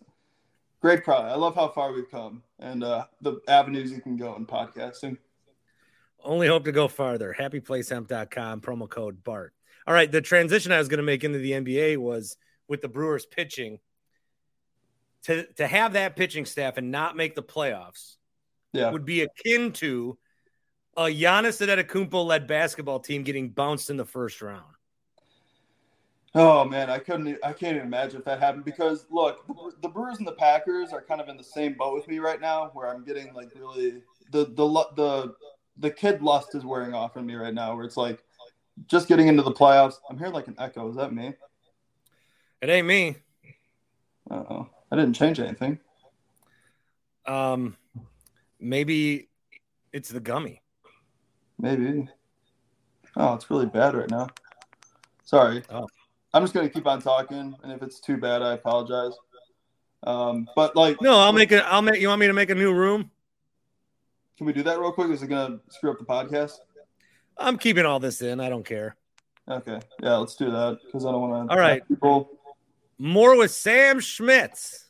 [0.82, 1.32] Great product.
[1.32, 5.18] I love how far we've come and uh, the avenues you can go in podcasting.
[6.24, 7.36] Only hope to go farther.
[7.38, 9.54] HappyPlaceHemp.com, promo code BART.
[9.88, 10.12] All right.
[10.12, 13.80] The transition I was going to make into the NBA was with the Brewers pitching.
[15.26, 18.16] To, to have that pitching staff and not make the playoffs
[18.74, 20.18] Yeah, would be akin to
[20.98, 24.74] a Giannis Antetokounmpo led basketball team getting bounced in the first round.
[26.34, 27.38] Oh man, I couldn't.
[27.44, 30.94] I can't even imagine if that happened because look, the, the Brewers and the Packers
[30.94, 33.50] are kind of in the same boat with me right now, where I'm getting like
[33.54, 34.02] really
[34.32, 35.36] the the the
[35.78, 38.24] the kid lust is wearing off on me right now, where it's like
[38.88, 39.96] just getting into the playoffs.
[40.10, 40.90] I'm hearing like an echo.
[40.90, 41.34] Is that me?
[42.62, 43.18] It ain't me.
[44.30, 44.70] Uh-oh.
[44.92, 45.80] I didn't change anything.
[47.26, 47.76] Um,
[48.60, 49.30] maybe
[49.92, 50.62] it's the gummy.
[51.60, 52.08] Maybe.
[53.18, 54.28] Oh, it's really bad right now.
[55.24, 55.64] Sorry.
[55.70, 55.88] Oh.
[56.34, 59.14] I'm just gonna keep on talking, and if it's too bad, I apologize.
[60.04, 61.64] Um, but like, No, I'll make it.
[61.68, 62.00] I'll make.
[62.02, 63.12] You want me to make a new room?
[64.38, 65.12] can we do that real quick?
[65.12, 66.54] Is it gonna screw up the podcast?
[67.38, 68.40] I'm keeping all this in.
[68.40, 68.96] I don't care.
[69.50, 71.54] Okay, yeah, let's do that because I don't want to.
[71.54, 71.88] All right.
[71.88, 72.30] people.
[72.98, 74.90] More with Sam Schmitz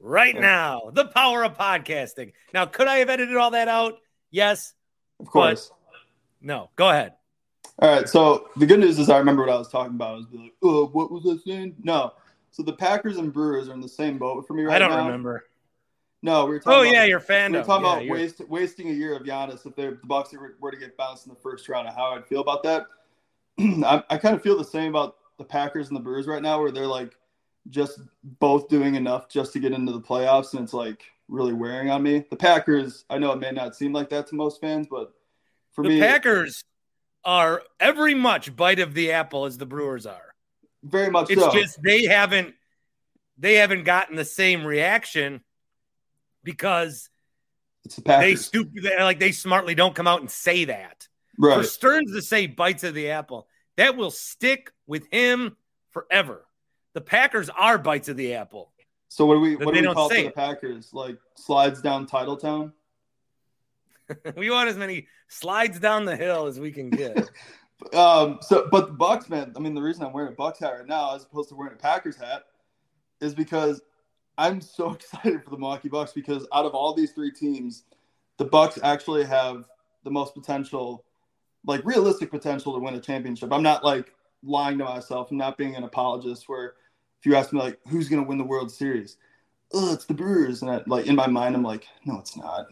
[0.00, 0.40] right Yeah.
[0.40, 0.90] now.
[0.92, 2.32] The power of podcasting.
[2.54, 3.94] Now, could I have edited all that out?
[4.30, 4.74] Yes.
[5.20, 5.70] Of course.
[6.40, 6.70] No.
[6.76, 7.14] Go ahead.
[7.78, 8.08] All right.
[8.08, 10.10] So the good news is I remember what I was talking about.
[10.10, 11.76] I was like, oh, what was I saying?
[11.82, 12.12] No.
[12.50, 14.76] So the Packers and Brewers are in the same boat for me right now.
[14.76, 15.06] I don't now.
[15.06, 15.44] remember.
[16.22, 16.78] No, we were oh, talking.
[16.78, 17.52] Oh about, yeah, your fan.
[17.52, 20.56] We were talking yeah, about waste, wasting a year of Giannis if the Bucks were,
[20.58, 22.86] were to get bounced in the first round, how I'd feel about that.
[23.58, 26.60] I, I kind of feel the same about the Packers and the Brewers right now,
[26.60, 27.14] where they're like
[27.68, 28.00] just
[28.40, 32.02] both doing enough just to get into the playoffs, and it's like really wearing on
[32.02, 32.24] me.
[32.30, 35.12] The Packers, I know it may not seem like that to most fans, but
[35.72, 36.64] for the me, Packers
[37.26, 40.34] are every much bite of the apple as the Brewers are.
[40.82, 41.52] very much It's so.
[41.52, 42.54] just they haven't
[43.36, 45.42] they haven't gotten the same reaction
[46.44, 47.10] because
[47.84, 51.06] it's the they Packers, they, like they smartly don't come out and say that.
[51.38, 51.58] right?
[51.58, 53.46] For Stearns to say bites of the apple,
[53.76, 55.56] that will stick with him
[55.90, 56.46] forever.
[56.94, 58.72] The Packers are bites of the apple.
[59.08, 60.30] So what do we what do we call the.
[60.30, 60.90] Packers?
[60.94, 62.72] Like slides down Titletown?
[64.36, 67.28] we want as many slides down the hill as we can get.
[67.92, 69.52] Um, so, but the Bucks, man.
[69.54, 71.74] I mean, the reason I'm wearing a Bucks hat right now, as opposed to wearing
[71.74, 72.44] a Packers hat,
[73.20, 73.82] is because
[74.38, 76.12] I'm so excited for the Milwaukee Bucks.
[76.12, 77.84] Because out of all these three teams,
[78.38, 79.66] the Bucks actually have
[80.04, 81.04] the most potential,
[81.66, 83.52] like realistic potential to win a championship.
[83.52, 85.30] I'm not like lying to myself.
[85.30, 86.48] I'm not being an apologist.
[86.48, 86.74] Where
[87.20, 89.18] if you ask me like, who's going to win the World Series?
[89.74, 92.68] Oh, it's the Brewers, and I, like in my mind, I'm like, no, it's not.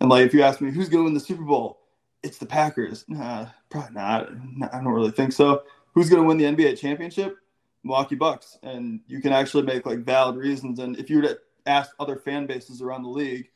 [0.00, 1.80] And like, if you ask me who's going to win the Super Bowl,
[2.22, 3.04] it's the Packers.
[3.08, 4.30] Nah, probably not.
[4.72, 5.62] I don't really think so.
[5.94, 7.36] Who's going to win the NBA championship?
[7.84, 8.58] Milwaukee Bucks.
[8.62, 10.78] And you can actually make like valid reasons.
[10.78, 13.50] And if you were to ask other fan bases around the league,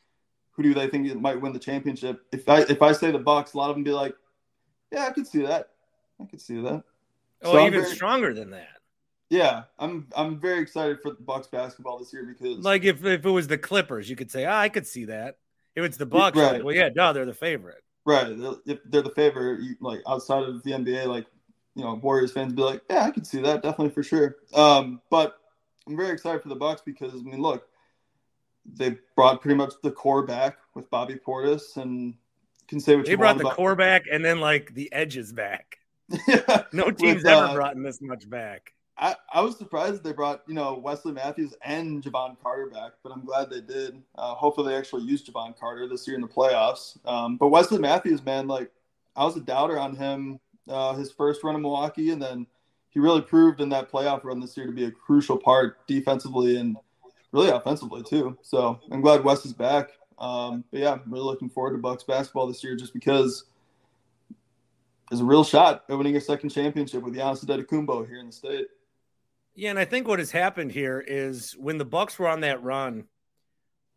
[0.51, 2.25] who do they think might win the championship?
[2.31, 4.13] If I if I say the Bucks, a lot of them be like,
[4.91, 5.69] yeah, I could see that.
[6.21, 6.83] I could see that.
[7.41, 8.67] Oh, So even very- stronger than that.
[9.29, 13.25] Yeah, I'm I'm very excited for the Bucks basketball this year because Like if, if
[13.25, 15.37] it was the Clippers, you could say, ah, I could see that.
[15.79, 16.53] If it's the Bucks, Right.
[16.53, 17.83] like, well, yeah, no, they're the favorite.
[18.05, 18.37] Right.
[18.37, 21.25] they're- If they're the favorite, like outside of the NBA, like
[21.75, 24.37] you know, Warriors fans be like, yeah, I can see that definitely for sure.
[24.53, 25.39] Um, but
[25.87, 27.67] I'm very excited for the Bucks because I mean, look,
[28.65, 32.15] they brought pretty much the core back with Bobby Portis, and
[32.67, 35.31] can say what They you brought the about core back and then like the edges
[35.31, 35.77] back.
[36.27, 36.63] yeah.
[36.73, 38.73] No team's With, ever uh, brought this much back.
[38.99, 43.11] I, I was surprised they brought you know Wesley Matthews and Jevon Carter back, but
[43.11, 44.01] I'm glad they did.
[44.15, 46.97] Uh, hopefully, they actually use Jevon Carter this year in the playoffs.
[47.07, 48.71] Um, but Wesley Matthews, man, like
[49.15, 50.39] I was a doubter on him
[50.69, 52.45] uh, his first run in Milwaukee, and then
[52.89, 56.57] he really proved in that playoff run this year to be a crucial part defensively
[56.57, 56.77] and
[57.31, 58.37] really offensively too.
[58.41, 59.91] So I'm glad Wes is back.
[60.17, 63.45] Um, but yeah, I'm really looking forward to Bucks basketball this year just because
[65.09, 68.31] there's a real shot at winning a second championship with Giannis Antetokounmpo here in the
[68.31, 68.67] state.
[69.59, 72.63] Yeah, and I think what has happened here is when the Bucks were on that
[72.63, 73.03] run,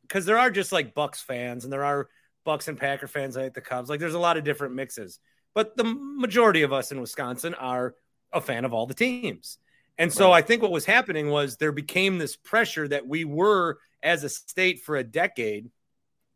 [0.02, 2.08] because there are just like Bucks fans and there are
[2.44, 3.88] Bucks and Packer fans like the Cubs.
[3.88, 5.20] Like there's a lot of different mixes,
[5.54, 7.94] but the majority of us in Wisconsin are
[8.32, 9.58] a fan of all the teams.
[9.98, 10.38] And so Right.
[10.38, 14.28] I think what was happening was there became this pressure that we were as a
[14.28, 15.70] state for a decade.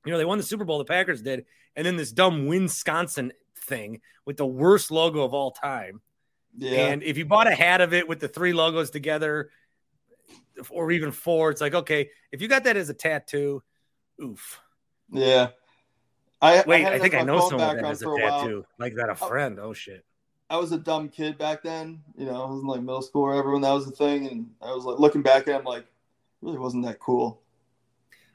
[0.04, 3.32] You know, they won the Super Bowl, the Packers did, and then this dumb Wisconsin
[3.58, 6.00] thing with the worst logo of all time.
[6.56, 6.88] Yeah.
[6.88, 9.50] And if you bought a hat of it with the three logos together,
[10.70, 12.10] or even four, it's like okay.
[12.32, 13.62] If you got that as a tattoo,
[14.22, 14.60] oof.
[15.10, 15.48] Yeah.
[16.40, 18.66] I Wait, had I, think I know someone that has a a tattoo.
[18.78, 19.58] Like that, a friend.
[19.58, 20.04] Oh shit.
[20.48, 22.02] I was a dumb kid back then.
[22.16, 24.28] You know, I was in like middle school or whatever when that was the thing,
[24.28, 25.86] and I was like looking back at it, I'm like,
[26.40, 27.42] really wasn't that cool.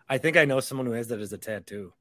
[0.10, 1.94] I think I know someone who has that as a tattoo.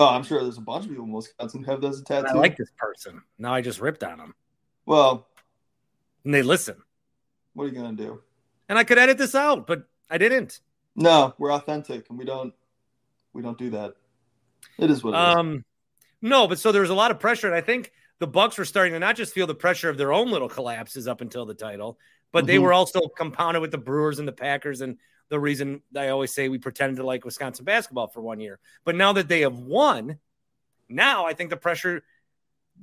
[0.00, 1.98] Oh, I'm sure there's a bunch of people in Wisconsin who have that as a
[1.98, 2.26] And tattoo.
[2.28, 3.22] I like this person.
[3.38, 4.34] Now I just ripped on them,
[4.86, 5.28] well,
[6.28, 6.76] and they listen.
[7.54, 8.20] what are you gonna do?
[8.68, 10.60] And I could edit this out, but I didn't.
[10.94, 12.52] No, we're authentic, and we don't
[13.32, 13.94] we don't do that.
[14.78, 15.36] It is what it is.
[15.36, 15.64] Um,
[16.20, 18.66] no, but so there was a lot of pressure, and I think the Bucks were
[18.66, 21.54] starting to not just feel the pressure of their own little collapses up until the
[21.54, 21.98] title,
[22.30, 22.62] but they Mhm.
[22.64, 24.98] were also compounded with the Brewers and the Packers, and
[25.30, 28.60] the reason I always say we pretended to like Wisconsin basketball for one year.
[28.84, 30.18] But now that they have won,
[30.90, 32.02] now I think the pressure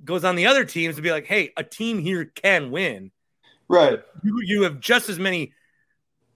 [0.03, 3.11] goes on the other teams to be like, hey, a team here can win.
[3.68, 3.99] Right.
[4.24, 5.53] You you have just as many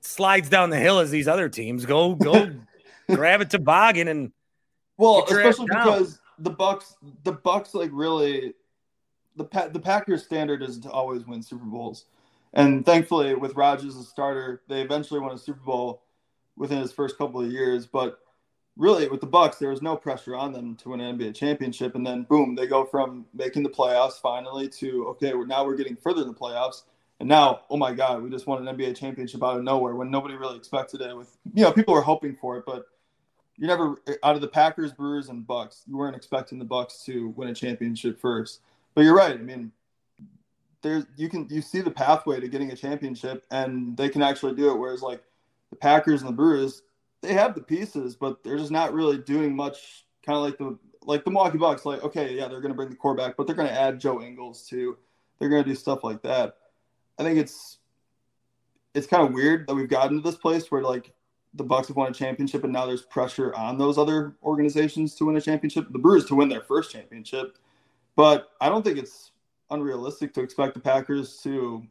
[0.02, 1.86] slides down the hill as these other teams.
[1.86, 2.52] Go go
[3.10, 4.32] grab a toboggan and
[4.98, 8.54] Well, Get your ass especially because the Bucks, the Bucks, like really,
[9.36, 12.06] the pa- the Packers' standard is to always win Super Bowls,
[12.54, 16.04] and thankfully, with Rodgers as a starter, they eventually won a Super Bowl
[16.58, 17.86] within his first couple of years.
[17.86, 18.20] But
[18.78, 21.96] really, with the Bucks, there was no pressure on them to win an NBA championship,
[21.96, 25.76] and then boom, they go from making the playoffs finally to okay, we're, now we're
[25.76, 26.84] getting further in the playoffs.
[27.20, 30.10] And now, oh my God, we just won an NBA championship out of nowhere when
[30.10, 31.16] nobody really expected it.
[31.16, 32.86] With you know, people were hoping for it, but
[33.58, 35.84] you're never out of the Packers, Brewers, and Bucks.
[35.86, 38.62] You weren't expecting the Bucks to win a championship first.
[38.96, 39.34] But you're right.
[39.34, 39.72] I mean,
[40.82, 44.56] there's you can you see the pathway to getting a championship, and they can actually
[44.56, 44.78] do it.
[44.78, 45.22] Whereas like
[45.72, 46.84] the Packers and the Brewers,
[47.22, 50.06] they have the pieces, but they're just not really doing much.
[50.26, 51.86] Kind of like the like the Milwaukee Bucks.
[51.86, 54.00] Like, okay, yeah, they're going to bring the core back, but they're going to add
[54.00, 54.98] Joe Ingles too.
[55.38, 56.56] They're going to do stuff like that.
[57.20, 57.78] I think it's
[58.96, 61.12] it's kind of weird that we've gotten to this place where like
[61.54, 65.26] the Bucks have won a championship, and now there's pressure on those other organizations to
[65.26, 65.88] win a championship.
[65.92, 67.58] The Brewers to win their first championship,
[68.16, 69.32] but I don't think it's
[69.70, 71.84] unrealistic to expect the Packers to,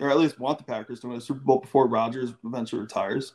[0.00, 3.34] or at least want the Packers to win a Super Bowl before Rodgers eventually retires.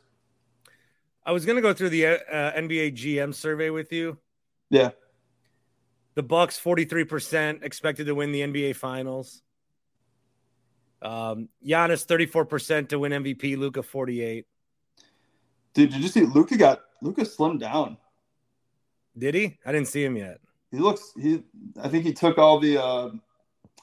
[1.26, 4.18] I was going to go through the uh, NBA GM survey with you.
[4.70, 4.90] Yeah.
[6.14, 9.42] The Bucks 43% expected to win the NBA finals.
[11.04, 14.46] Um, Giannis 34% to win MVP, Luka 48.
[15.74, 17.98] Dude, did you see Luka got Luka slimmed down?
[19.16, 19.58] Did he?
[19.66, 20.40] I didn't see him yet.
[20.70, 21.42] He looks he
[21.80, 23.10] I think he took all the uh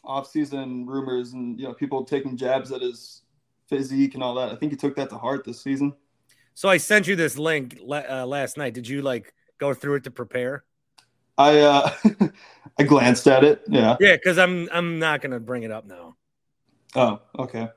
[0.04, 3.22] off-season rumors and you know people taking jabs at his
[3.68, 4.50] physique and all that.
[4.50, 5.94] I think he took that to heart this season.
[6.54, 8.74] So I sent you this link uh, last night.
[8.74, 10.64] Did you like go through it to prepare?
[11.38, 11.92] I uh
[12.80, 13.62] I glanced at it.
[13.68, 13.96] Yeah.
[14.00, 16.11] Yeah, because I'm I'm not gonna bring it up now.
[16.96, 17.70] Oh, okay.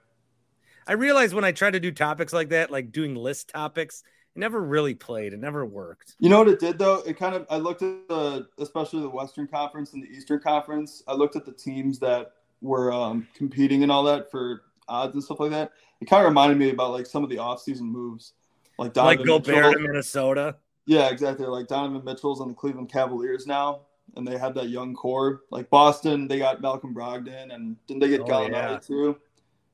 [0.87, 4.03] I realized when I tried to do topics like that, like doing list topics,
[4.35, 5.33] it never really played.
[5.33, 6.15] It never worked.
[6.19, 7.03] You know what it did though?
[7.07, 11.03] It kind of I looked at the especially the Western Conference and the Eastern Conference.
[11.07, 15.23] I looked at the teams that were um, competing and all that for odds and
[15.23, 15.73] stuff like that.
[16.01, 18.33] It kind of reminded me about like some of the offseason moves,
[18.79, 19.73] like Donovan like Gobert Mitchell.
[19.73, 20.57] to Minnesota.
[20.87, 21.47] Yeah, exactly.
[21.47, 23.83] Like Donovan Mitchell's on the Cleveland Cavaliers now,
[24.17, 25.43] and they had that young core.
[25.51, 28.79] Like Boston, they got Malcolm Brogdon, and didn't they get oh, Gallinari yeah.
[28.79, 29.17] too?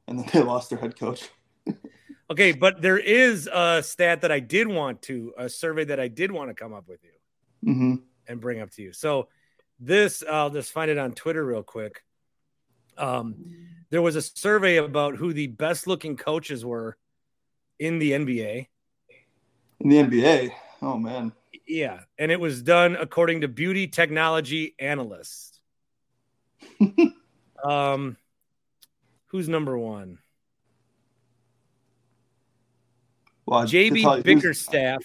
[0.09, 1.29] And then they lost their head coach.
[2.31, 6.09] okay, but there is a stat that I did want to, a survey that I
[6.09, 7.95] did want to come up with you mm-hmm.
[8.27, 8.93] and bring up to you.
[8.93, 9.29] So
[9.79, 12.03] this, I'll just find it on Twitter real quick.
[12.99, 13.37] Um,
[13.91, 16.97] there was a survey about who the best looking coaches were
[17.79, 18.67] in the NBA.
[19.81, 20.53] In the NBA,
[20.83, 21.33] oh man,
[21.71, 25.61] yeah, and it was done according to beauty technology analysts.
[27.65, 28.17] um,
[29.27, 30.19] who's number one?
[33.47, 35.03] Well, JB Bickerstaff.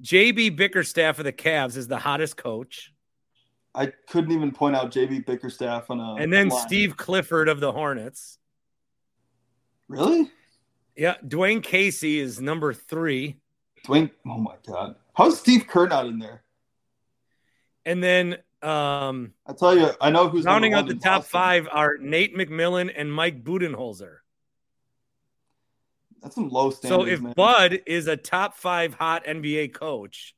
[0.00, 2.92] JB Bickerstaff of the Cavs is the hottest coach.
[3.74, 6.14] I couldn't even point out JB Bickerstaff on a.
[6.14, 6.66] And then line.
[6.66, 8.38] Steve Clifford of the Hornets.
[9.88, 10.30] Really?
[10.96, 13.38] Yeah, Dwane Casey is number three.
[13.86, 16.42] Dwane, oh my god, how's Steve Kerr not in there?
[17.84, 21.30] And then um I tell you, I know who's rounding out the top Boston.
[21.30, 24.16] five are Nate McMillan and Mike Budenholzer.
[26.22, 27.04] That's some low standards.
[27.04, 27.34] So if man.
[27.36, 30.34] Bud is a top five hot NBA coach,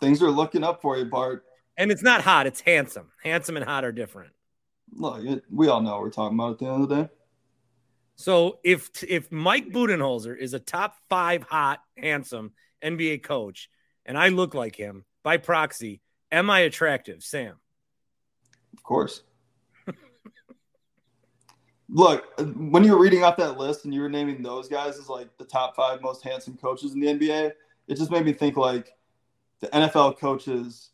[0.00, 1.44] things are looking up for you, Bart.
[1.76, 3.10] And it's not hot; it's handsome.
[3.22, 4.32] Handsome and hot are different.
[4.92, 7.08] Look, we all know what we're talking about at the end of the day.
[8.16, 12.52] So if if Mike Budenholzer is a top five hot, handsome
[12.82, 13.68] NBA coach,
[14.06, 16.00] and I look like him by proxy,
[16.30, 17.56] am I attractive, Sam?
[18.76, 19.22] Of course.
[21.88, 22.24] look,
[22.56, 25.36] when you were reading off that list and you were naming those guys as like
[25.38, 27.52] the top five most handsome coaches in the NBA,
[27.88, 28.92] it just made me think like
[29.60, 30.90] the NFL coaches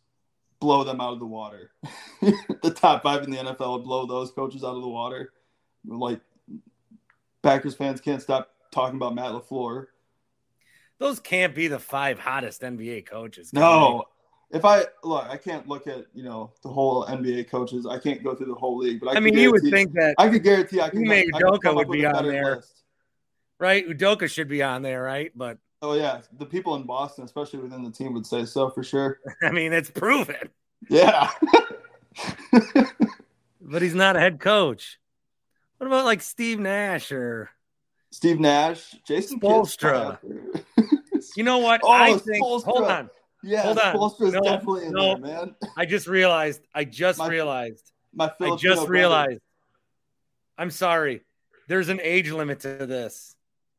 [0.60, 1.72] blow them out of the water.
[2.20, 5.32] the top five in the NFL would blow those coaches out of the water.
[5.86, 6.20] Like
[7.42, 9.86] Packers fans can't stop talking about Matt LaFleur.
[10.98, 13.52] Those can't be the five hottest NBA coaches.
[13.52, 14.04] No.
[14.50, 17.86] If I look, I can't look at you know the whole NBA coaches.
[17.86, 20.16] I can't go through the whole league, but I, I mean, you would think that
[20.18, 21.02] I could guarantee I can.
[21.02, 22.82] make Udoka would be on there, list.
[23.58, 23.88] right?
[23.88, 25.30] Udoka should be on there, right?
[25.36, 28.82] But oh yeah, the people in Boston, especially within the team, would say so for
[28.82, 29.20] sure.
[29.42, 30.50] I mean, it's proven.
[30.88, 31.30] Yeah.
[33.60, 34.98] but he's not a head coach.
[35.80, 37.48] What about like Steve Nash or
[38.10, 40.18] Steve Nash, Jason Spoelstra?
[41.36, 41.80] you know what?
[41.82, 42.44] Oh, I think.
[42.44, 43.08] Hold on.
[43.42, 43.94] Yeah, hold on.
[43.94, 45.54] Spoelstra's no, definitely in no, there, man.
[45.78, 46.60] I just realized.
[46.74, 47.92] I just my, realized.
[48.12, 49.28] My Filipino I just realized.
[49.28, 49.40] Brother.
[50.58, 51.22] I'm sorry.
[51.66, 53.34] There's an age limit to this.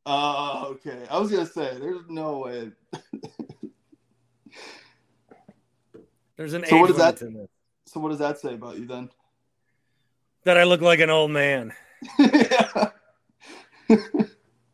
[0.08, 1.04] Oh, uh, okay.
[1.08, 2.72] I was gonna say there's no way.
[6.36, 7.50] there's an so age what does limit that, to this.
[7.86, 9.12] So what does that say about you then?
[10.46, 11.74] that I look like an old man.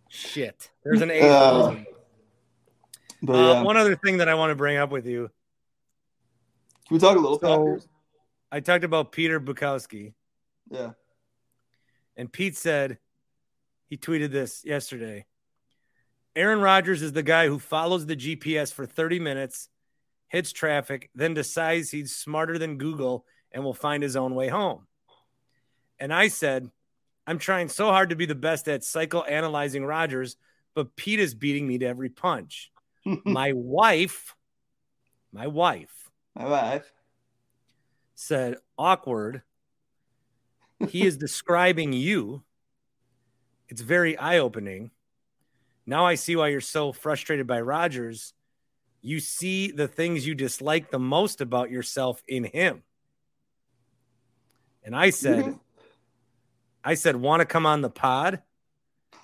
[0.09, 0.69] Shit.
[0.83, 1.23] There's an age.
[1.23, 1.75] Uh,
[3.21, 5.29] but, uh, one other thing that I want to bring up with you.
[6.87, 7.79] Can we talk a little so?
[8.51, 10.13] I talked about Peter Bukowski.
[10.69, 10.91] Yeah.
[12.15, 12.97] And Pete said,
[13.87, 15.25] he tweeted this yesterday.
[16.35, 19.69] Aaron Rodgers is the guy who follows the GPS for 30 minutes,
[20.27, 24.87] hits traffic, then decides he's smarter than Google and will find his own way home.
[25.99, 26.69] And I said,
[27.27, 30.37] I'm trying so hard to be the best at psychoanalyzing Rodgers,
[30.73, 32.71] but Pete is beating me to every punch.
[33.25, 34.33] my wife,
[35.33, 36.89] my wife, My wife.
[38.15, 39.41] said awkward.
[40.89, 42.43] He is describing you.
[43.67, 44.91] It's very eye opening.
[45.85, 48.33] Now I see why you're so frustrated by Rodgers.
[49.01, 52.83] You see the things you dislike the most about yourself in him.
[54.83, 55.59] And I said,
[56.87, 58.41] I said, want to come on the pod?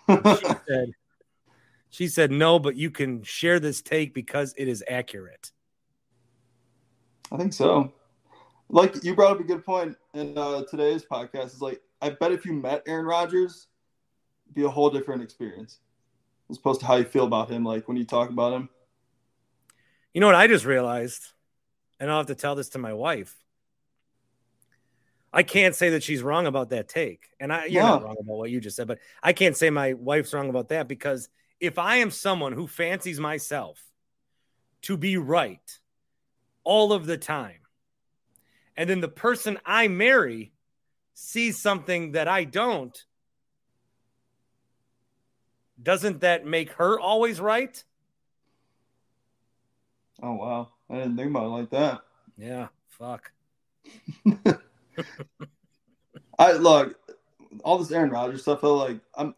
[0.10, 0.18] She
[0.68, 0.92] said,
[1.90, 5.54] she said, no, but you can share this take because it is accurate.
[7.32, 7.94] I think so.
[8.68, 11.46] Like you brought up a good point in uh, today's podcast.
[11.46, 13.68] Is like I bet if you met Aaron Rodgers,
[14.46, 15.80] it'd be a whole different experience
[16.50, 17.64] as opposed to how you feel about him.
[17.64, 18.68] Like when you talk about him.
[20.14, 21.24] You know what I just realized?
[21.98, 23.43] And I'll have to tell this to my wife.
[25.34, 27.30] I can't say that she's wrong about that take.
[27.40, 29.94] And I you're not wrong about what you just said, but I can't say my
[29.94, 31.28] wife's wrong about that because
[31.60, 33.82] if I am someone who fancies myself
[34.84, 35.80] to be right
[36.64, 37.62] all of the time,
[38.78, 40.54] and then the person I marry
[41.16, 42.96] sees something that I don't,
[45.82, 47.84] doesn't that make her always right?
[50.22, 52.02] Oh wow, I didn't think about it like that.
[52.38, 53.32] Yeah, fuck.
[56.40, 56.96] I look
[57.64, 58.60] all this Aaron Rodgers stuff.
[58.60, 59.36] I feel like I'm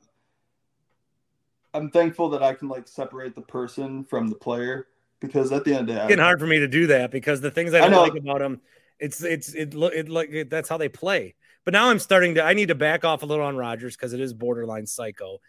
[1.74, 4.88] I'm thankful that I can like separate the person from the player
[5.20, 7.12] because at the end of the day, It's getting hard for me to do that
[7.12, 8.02] because the things I I don't know.
[8.02, 8.62] like about him,
[9.00, 11.36] it's it's it look it like that's how they play.
[11.64, 14.14] But now I'm starting to I need to back off a little on Rodgers because
[14.14, 15.40] it is borderline psycho.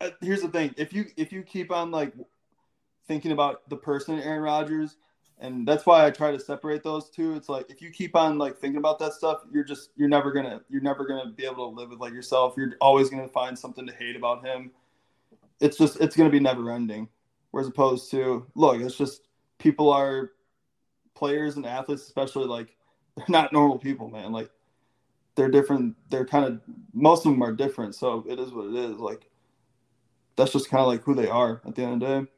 [0.00, 2.12] uh, here's the thing: if you if you keep on like
[3.06, 4.96] thinking about the person Aaron Rodgers,
[5.38, 7.34] and that's why I try to separate those two.
[7.34, 10.32] It's like if you keep on like thinking about that stuff, you're just you're never
[10.32, 12.54] gonna you're never gonna be able to live with like yourself.
[12.56, 14.70] You're always gonna find something to hate about him.
[15.60, 17.08] It's just it's gonna be never ending.
[17.50, 19.28] Whereas opposed to look, it's just
[19.58, 20.32] people are
[21.14, 22.74] players and athletes, especially like
[23.16, 24.32] they're not normal people, man.
[24.32, 24.50] Like
[25.34, 25.96] they're different.
[26.08, 26.60] They're kind of
[26.94, 27.94] most of them are different.
[27.94, 28.96] So it is what it is.
[28.96, 29.28] Like
[30.36, 32.30] that's just kind of like who they are at the end of the day.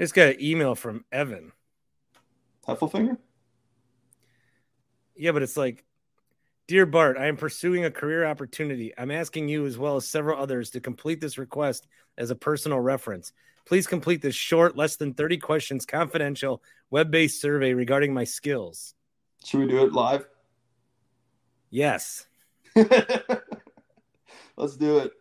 [0.00, 1.52] I just got an email from Evan.
[2.66, 3.18] Heffelfinger?
[5.14, 5.84] Yeah, but it's like,
[6.66, 8.94] dear Bart, I am pursuing a career opportunity.
[8.96, 11.86] I'm asking you as well as several others to complete this request
[12.16, 13.34] as a personal reference.
[13.66, 18.94] Please complete this short, less than 30 questions, confidential, web-based survey regarding my skills.
[19.44, 20.26] Should we do it live?
[21.68, 22.26] Yes.
[22.74, 22.86] Let's
[24.78, 25.12] do it.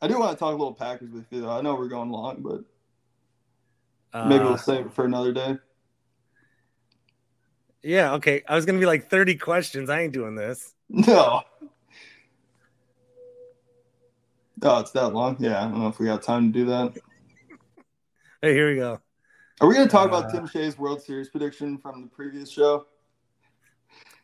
[0.00, 1.40] I do want to talk a little Packers with you.
[1.40, 1.50] Though.
[1.50, 2.62] I know we're going long, but
[4.14, 5.56] maybe Uh, we'll save it for another day.
[7.82, 8.42] Yeah, okay.
[8.48, 9.88] I was gonna be like 30 questions.
[9.90, 10.74] I ain't doing this.
[10.88, 11.42] No.
[14.62, 15.36] Oh, it's that long?
[15.38, 16.92] Yeah, I don't know if we got time to do that.
[18.42, 19.00] Hey, here we go.
[19.60, 22.50] Are we going to talk about Uh, Tim Shea's World Series prediction from the previous
[22.50, 22.86] show?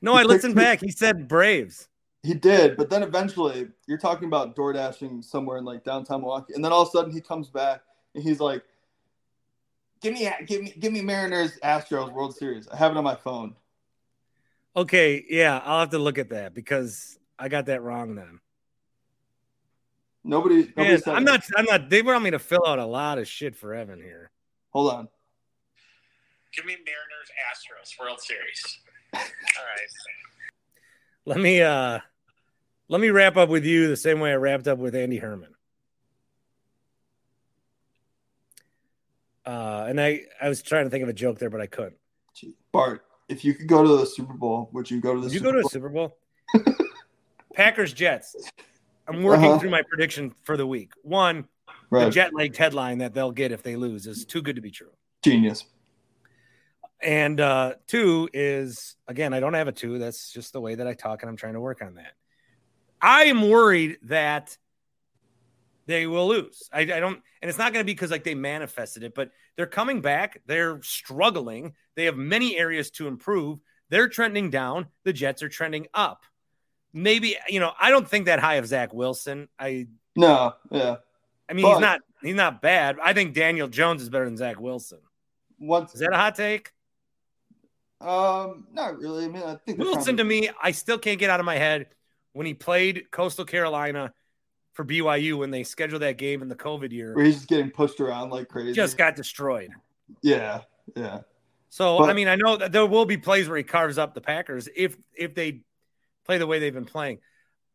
[0.03, 0.81] No, I listened back.
[0.81, 1.89] He said Braves.
[2.23, 6.55] He did, but then eventually you're talking about door dashing somewhere in like downtown Milwaukee,
[6.55, 7.83] and then all of a sudden he comes back
[8.15, 8.63] and he's like,
[10.01, 13.15] "Give me, give me, give me Mariners Astros World Series." I have it on my
[13.15, 13.55] phone.
[14.77, 18.41] Okay, yeah, I'll have to look at that because I got that wrong then.
[20.23, 21.27] Nobody, nobody Man, said I'm it.
[21.27, 21.45] not.
[21.57, 21.89] I'm not.
[21.89, 24.31] They want me to fill out a lot of shit for Evan here.
[24.71, 25.09] Hold on.
[26.55, 28.79] Give me Mariners Astros World Series.
[29.15, 29.89] All right.
[31.25, 31.63] Let me.
[31.63, 32.01] uh
[32.89, 35.56] Let me wrap up with you the same way I wrapped up with Andy Herman.
[39.47, 41.97] Uh, and I, I was trying to think of a joke there, but I couldn't.
[42.73, 45.39] Bart, if you could go to the Super Bowl, would you go to the you
[45.39, 46.17] Super go to a Super Bowl?
[47.55, 48.35] Packers Jets.
[49.09, 49.59] I'm working Uh-huh.
[49.59, 50.93] through my prediction for the week.
[51.03, 51.47] One,
[51.91, 54.71] the jet lagged headline that they'll get if they lose is too good to be
[54.71, 54.91] true.
[55.23, 55.65] Genius.
[57.01, 59.99] And uh, two is again, I don't have a two.
[59.99, 62.13] That's just the way that I talk, and I'm trying to work on that.
[63.01, 64.57] I am worried that
[65.87, 66.69] they will lose.
[66.73, 69.31] I, I don't, and it's not going to be because like they manifested it, but
[69.57, 70.43] they're coming back.
[70.47, 71.75] They're struggling.
[71.95, 73.61] They have many areas to improve.
[73.89, 74.87] They're trending down.
[75.05, 76.25] The Jets are trending up.
[76.93, 79.49] Maybe you know, I don't think that high of Zach Wilson.
[79.59, 79.87] I,
[80.17, 80.97] No, yeah.
[81.49, 82.97] I mean, he's not, he's not bad.
[83.03, 84.99] I think Daniel Jones is better than Zach Wilson.
[85.59, 86.73] Once, Is that a hot take?
[88.01, 89.27] um, not really.
[89.27, 91.87] I mean, I think Wilson to me, I still can't get out of my head
[92.33, 94.13] when he played Coastal Carolina
[94.77, 97.71] for BYU when they scheduled that game in the COVID year, where he's just getting
[97.71, 98.73] pushed around like crazy.
[98.73, 99.71] just got destroyed.
[100.23, 100.61] yeah,
[100.95, 101.21] yeah.
[101.71, 104.15] So But- I mean, I know that there will be plays where he carves up
[104.15, 105.63] the Packers if if they
[106.25, 107.19] play the way they've been playing.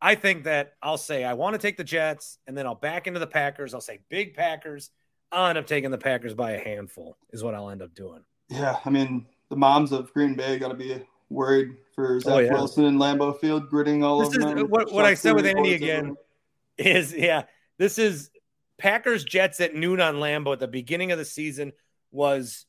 [0.03, 3.06] I think that I'll say I want to take the Jets, and then I'll back
[3.07, 3.73] into the Packers.
[3.73, 4.90] I'll say big Packers.
[5.32, 8.22] I'll end up taking the Packers by a handful, is what I'll end up doing.
[8.49, 12.34] Yeah, I mean the moms of Green Bay got to be worried for oh, Zach
[12.34, 12.52] Oh, yeah.
[12.53, 14.68] Wilson and Lambeau Field gritting all This over is them.
[14.69, 16.15] what, what I said with Andy again everywhere.
[16.82, 17.44] Is yeah,
[17.78, 18.30] this is
[18.78, 21.72] Packers Jets at noon on Lambeau at the beginning of the season
[22.12, 22.66] was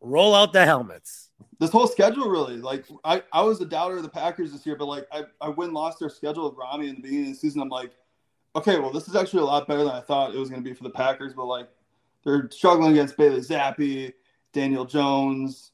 [0.00, 1.30] roll out the helmets.
[1.58, 4.76] This whole schedule really like I, I was a doubter of the Packers this year,
[4.76, 7.38] but like I, I win lost their schedule with Rami in the beginning of the
[7.38, 7.60] season.
[7.60, 7.92] I'm like,
[8.54, 10.68] okay, well this is actually a lot better than I thought it was going to
[10.68, 11.68] be for the Packers, but like
[12.24, 14.12] they're struggling against Bailey Zappe,
[14.52, 15.72] Daniel Jones,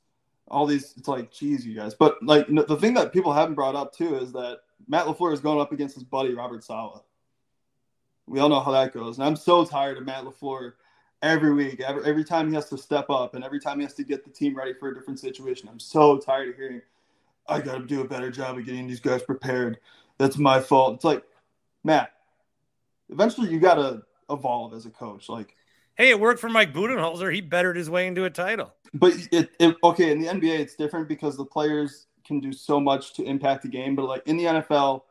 [0.49, 0.95] all these.
[0.97, 1.95] It's like, geez, you guys.
[1.95, 5.41] But like the thing that people haven't brought up too is that Matt LaFleur is
[5.41, 7.03] going up against his buddy Robert Saleh.
[8.27, 10.75] We all know how that goes, and I'm so tired of Matt LaFleur
[11.23, 13.95] every week, every, every time he has to step up, and every time he has
[13.95, 15.69] to get the team ready for a different situation.
[15.69, 16.83] I'm so tired of hearing,
[17.49, 19.79] "I got to do a better job of getting these guys prepared."
[20.19, 20.97] That's my fault.
[20.97, 21.25] It's like,
[21.83, 22.13] Matt,
[23.11, 25.29] eventually you got to evolve as a coach.
[25.29, 25.57] Like,
[25.95, 27.33] Hey, it worked for Mike Budenholzer.
[27.33, 28.73] He bettered his way into a title.
[28.95, 32.81] But it, it okay in the NBA it's different because the players can do so
[32.81, 33.95] much to impact the game.
[33.95, 35.03] But like in the NFL,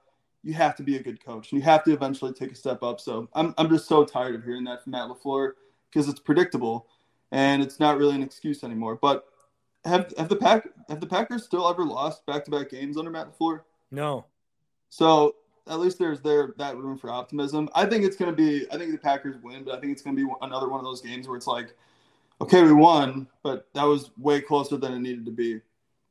[0.43, 2.83] you have to be a good coach and you have to eventually take a step
[2.83, 2.99] up.
[2.99, 5.53] So I'm I'm just so tired of hearing that from Matt LaFleur
[5.89, 6.87] because it's predictable
[7.31, 8.97] and it's not really an excuse anymore.
[9.01, 9.25] But
[9.85, 13.11] have have the pack have the Packers still ever lost back to back games under
[13.11, 13.61] Matt LaFleur?
[13.91, 14.25] No.
[14.89, 15.35] So
[15.67, 17.69] at least there's there that room for optimism.
[17.75, 18.65] I think it's going to be.
[18.71, 20.85] I think the Packers win, but I think it's going to be another one of
[20.85, 21.75] those games where it's like,
[22.41, 25.61] okay, we won, but that was way closer than it needed to be.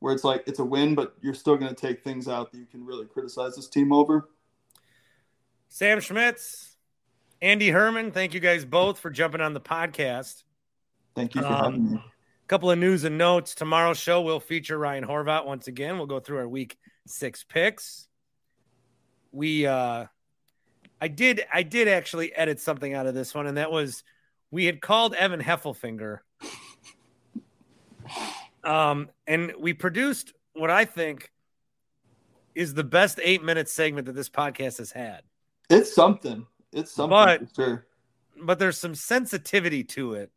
[0.00, 2.58] Where it's like it's a win, but you're still going to take things out that
[2.58, 4.28] you can really criticize this team over.
[5.68, 6.76] Sam Schmitz,
[7.40, 10.42] Andy Herman, thank you guys both for jumping on the podcast.
[11.14, 11.96] Thank you for Um, having me.
[11.96, 13.54] A couple of news and notes.
[13.54, 15.96] Tomorrow's show will feature Ryan Horvat once again.
[15.98, 18.08] We'll go through our week six picks.
[19.32, 20.06] We uh
[21.00, 24.02] I did I did actually edit something out of this one, and that was
[24.50, 26.18] we had called Evan Heffelfinger.
[28.64, 31.30] Um, and we produced what I think
[32.54, 35.22] is the best eight minute segment that this podcast has had.
[35.70, 36.46] It's something.
[36.72, 37.86] It's something But- sure.
[38.42, 40.30] but there's some sensitivity to it.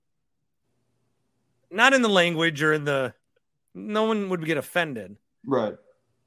[1.71, 3.13] Not in the language or in the
[3.73, 5.75] no one would get offended, Right.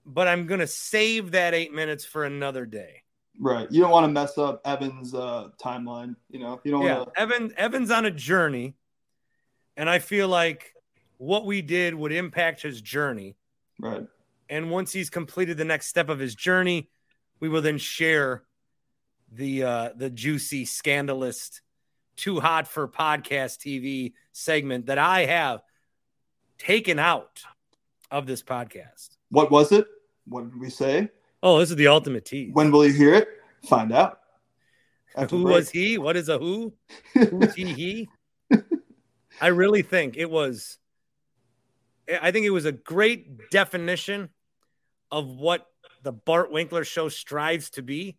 [0.05, 3.05] but I'm going to save that 8 minutes for another day.
[3.39, 3.70] Right.
[3.70, 6.16] You don't want to mess up Evan's uh, timeline.
[6.28, 7.20] You know, you don't Yeah, want to.
[7.20, 8.74] Evan Evan's on a journey
[9.77, 10.73] and I feel like
[11.18, 13.36] what we did would impact his journey.
[13.80, 14.06] Right.
[14.48, 16.90] And once he's completed the next step of his journey,
[17.40, 18.44] we will then share
[19.32, 21.60] the uh the juicy scandalous
[22.16, 25.60] too hot for podcast TV segment that I have
[26.59, 27.43] taken out
[28.10, 29.10] of this podcast.
[29.30, 29.86] What was it?
[30.26, 31.09] What did we say?
[31.43, 32.55] Oh, this is the ultimate tease.
[32.55, 33.28] When will you hear it?
[33.68, 34.20] Find out.
[35.14, 35.55] After who break.
[35.56, 35.98] was he?
[35.98, 36.74] What is a who?
[37.14, 37.64] Who's he?
[37.72, 38.09] He?
[39.40, 40.78] I really think it was.
[42.09, 44.31] I think it was a great definition
[45.11, 45.66] of what
[46.03, 48.16] the Bart Winkler show strives to be.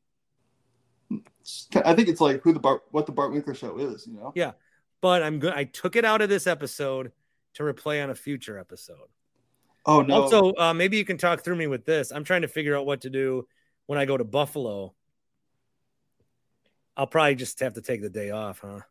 [1.85, 4.05] I think it's like who the Bart, what the Bart Winkler show is.
[4.07, 4.33] You know.
[4.35, 4.51] Yeah.
[4.99, 5.53] But I'm good.
[5.53, 7.11] I took it out of this episode
[7.53, 9.07] to replay on a future episode.
[9.85, 10.23] Oh no.
[10.23, 12.11] Also, uh, maybe you can talk through me with this.
[12.11, 13.47] I'm trying to figure out what to do
[13.85, 14.93] when I go to Buffalo.
[16.97, 18.81] I'll probably just have to take the day off, huh?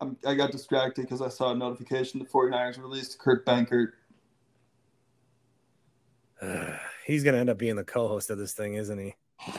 [0.00, 3.92] I'm, I got distracted because I saw a notification the 49ers released Kurt Benkert.
[7.06, 9.14] He's going to end up being the co-host of this thing, isn't he?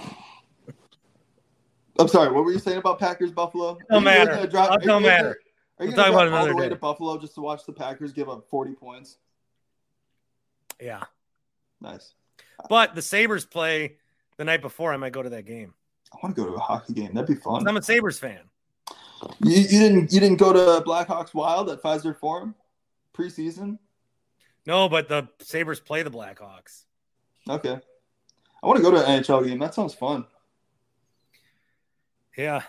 [2.00, 2.32] I'm sorry.
[2.32, 3.78] What were you saying about Packers Buffalo?
[3.90, 4.36] Really matter.
[4.36, 5.40] gonna drive- It are you don't gonna- matter.
[5.80, 6.70] Are you We'll going to talk about all the way day.
[6.70, 9.18] to Buffalo just to watch the Packers give up 40 points?
[10.82, 11.04] Yeah.
[11.82, 12.14] Nice.
[12.70, 13.98] But the Sabres play
[14.38, 14.92] the night before.
[14.94, 15.74] I might go to that game.
[16.14, 17.14] I want to go to a hockey game.
[17.14, 17.68] That'd be fun.
[17.68, 18.42] I'm a Sabres fan.
[19.44, 22.56] You, you didn't you didn't go to Blackhawks Wild at Fiserv Forum
[23.14, 23.80] preseason?
[24.66, 26.84] No, but the Sabres play the Blackhawks.
[27.50, 27.80] Okay.
[28.62, 29.60] I want to go to an NHL game.
[29.60, 30.26] That sounds fun.
[32.38, 32.62] Yeah.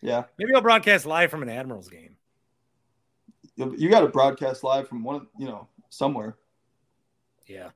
[0.00, 0.24] Yeah.
[0.38, 2.16] Maybe I'll broadcast live from an Admirals game.
[3.56, 6.36] You, you got to broadcast live from one, you know, somewhere.
[7.46, 7.70] Yeah.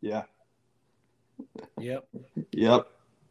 [0.00, 0.24] Yeah.
[1.78, 2.08] Yep.
[2.52, 2.86] Yep.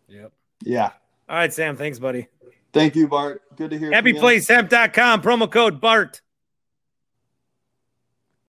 [0.07, 0.31] Yep.
[0.63, 0.91] Yeah.
[1.27, 1.75] All right, Sam.
[1.75, 2.27] Thanks, buddy.
[2.71, 3.41] Thank you, Bart.
[3.55, 3.91] Good to hear.
[3.91, 5.21] HappyPlaceHemp.com.
[5.21, 6.21] Promo code BART.